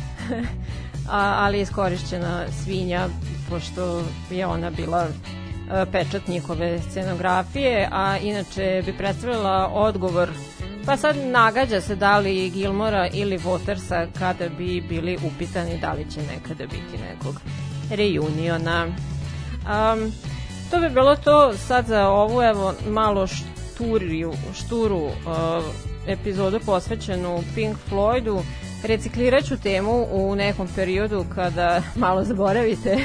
a, 1.11 1.35
ali 1.39 1.59
je 1.59 1.63
iskorišćena 1.63 2.45
svinja 2.65 3.09
pošto 3.51 4.03
je 4.31 4.47
ona 4.47 4.71
bila 4.71 5.07
pečat 5.93 6.29
njihove 6.29 6.79
scenografije 6.91 7.89
a 7.93 8.17
inače 8.19 8.83
bi 8.87 8.93
predstavila 8.93 9.71
odgovor 9.75 10.31
Pa 10.87 10.97
sad 10.97 11.17
nagađa 11.17 11.81
se 11.81 11.97
da 11.97 12.19
li 12.19 12.51
Gilmora 12.51 13.09
ili 13.13 13.39
Watersa 13.39 14.07
kada 14.19 14.49
bi 14.49 14.81
bili 14.89 15.19
upitani 15.27 15.79
da 15.81 15.93
li 15.93 16.11
će 16.11 16.21
nekada 16.23 16.65
biti 16.67 17.03
nekog 17.11 17.41
reuniona. 17.91 18.87
Um, 18.87 20.13
to 20.71 20.81
bi 20.81 20.89
bilo 20.89 21.17
to 21.17 21.57
sad 21.57 21.87
za 21.87 22.09
ovu 22.09 22.43
evo 22.43 22.75
malo 22.89 23.27
šturiju, 23.27 24.33
šturu 24.55 25.05
uh, 25.05 25.13
epizodu 26.07 26.61
posvećenu 26.67 27.43
Pink 27.55 27.77
Floydu. 27.91 28.43
Reciklirat 28.85 29.45
ću 29.45 29.57
temu 29.57 30.07
u 30.13 30.35
nekom 30.37 30.69
periodu 30.77 31.25
kada 31.35 31.83
malo 32.05 32.25
zaboravite 32.25 32.99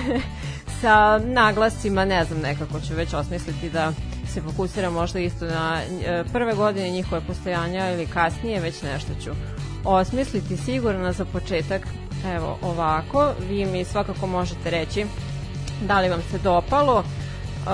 sa 0.82 1.18
naglascima, 1.18 2.06
ne 2.06 2.26
znam, 2.26 2.40
nekako 2.42 2.80
ću 2.80 2.94
već 2.94 3.14
osmisliti 3.14 3.70
da 3.70 3.94
se 4.28 4.42
fokusiram 4.42 4.94
možda 4.94 5.20
isto 5.20 5.46
na 5.46 5.82
e, 6.06 6.24
prve 6.34 6.54
godine 6.54 6.90
njihove 6.90 7.22
postojanja 7.28 7.92
ili 7.92 8.06
kasnije 8.06 8.60
već 8.60 8.82
nešto 8.82 9.12
ću 9.24 9.32
osmisliti 9.86 10.58
sigurno 10.58 11.14
za 11.14 11.26
početak 11.26 11.88
evo 12.36 12.58
ovako 12.62 13.34
vi 13.50 13.66
mi 13.66 13.86
svakako 13.86 14.28
možete 14.28 14.70
reći 14.70 15.06
da 15.82 16.00
li 16.00 16.10
vam 16.10 16.22
se 16.32 16.38
dopalo 16.38 17.04
Uh, 17.68 17.74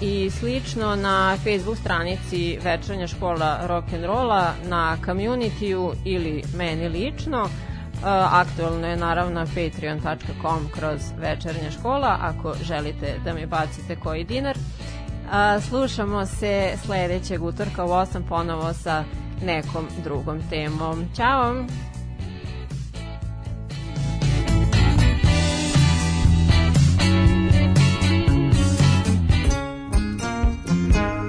i 0.00 0.30
slično 0.30 0.96
na 0.96 1.36
Facebook 1.36 1.78
stranici 1.78 2.58
Večernja 2.64 3.06
škola 3.06 3.60
rock'n'rolla, 3.68 4.50
na 4.68 4.96
communityu 5.06 5.92
ili 6.04 6.42
meni 6.56 6.88
lično. 6.88 7.48
Aktualno 8.30 8.86
je 8.86 8.96
naravno 8.96 9.34
na 9.34 9.46
patreon.com 9.46 10.68
kroz 10.74 11.00
Večernja 11.18 11.70
škola 11.70 12.18
ako 12.20 12.54
želite 12.62 13.14
da 13.24 13.34
mi 13.34 13.46
bacite 13.46 13.96
koji 13.96 14.24
dinar. 14.24 14.56
Uh, 14.56 15.64
slušamo 15.64 16.26
se 16.26 16.72
sledećeg 16.84 17.42
utorka 17.42 17.84
u 17.84 17.88
8 17.88 18.28
ponovo 18.28 18.72
sa 18.72 19.04
nekom 19.42 19.88
drugom 20.04 20.40
temom. 20.50 21.04
Ćao! 21.16 21.64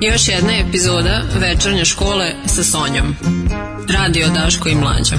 Još 0.01 0.27
jedna 0.27 0.53
epizoda 0.67 1.21
Večernje 1.39 1.85
škole 1.85 2.31
sa 2.45 2.63
Sonjom. 2.63 3.15
Radio 3.89 4.27
Daško 4.27 4.69
i 4.69 4.75
Mlađa. 4.75 5.15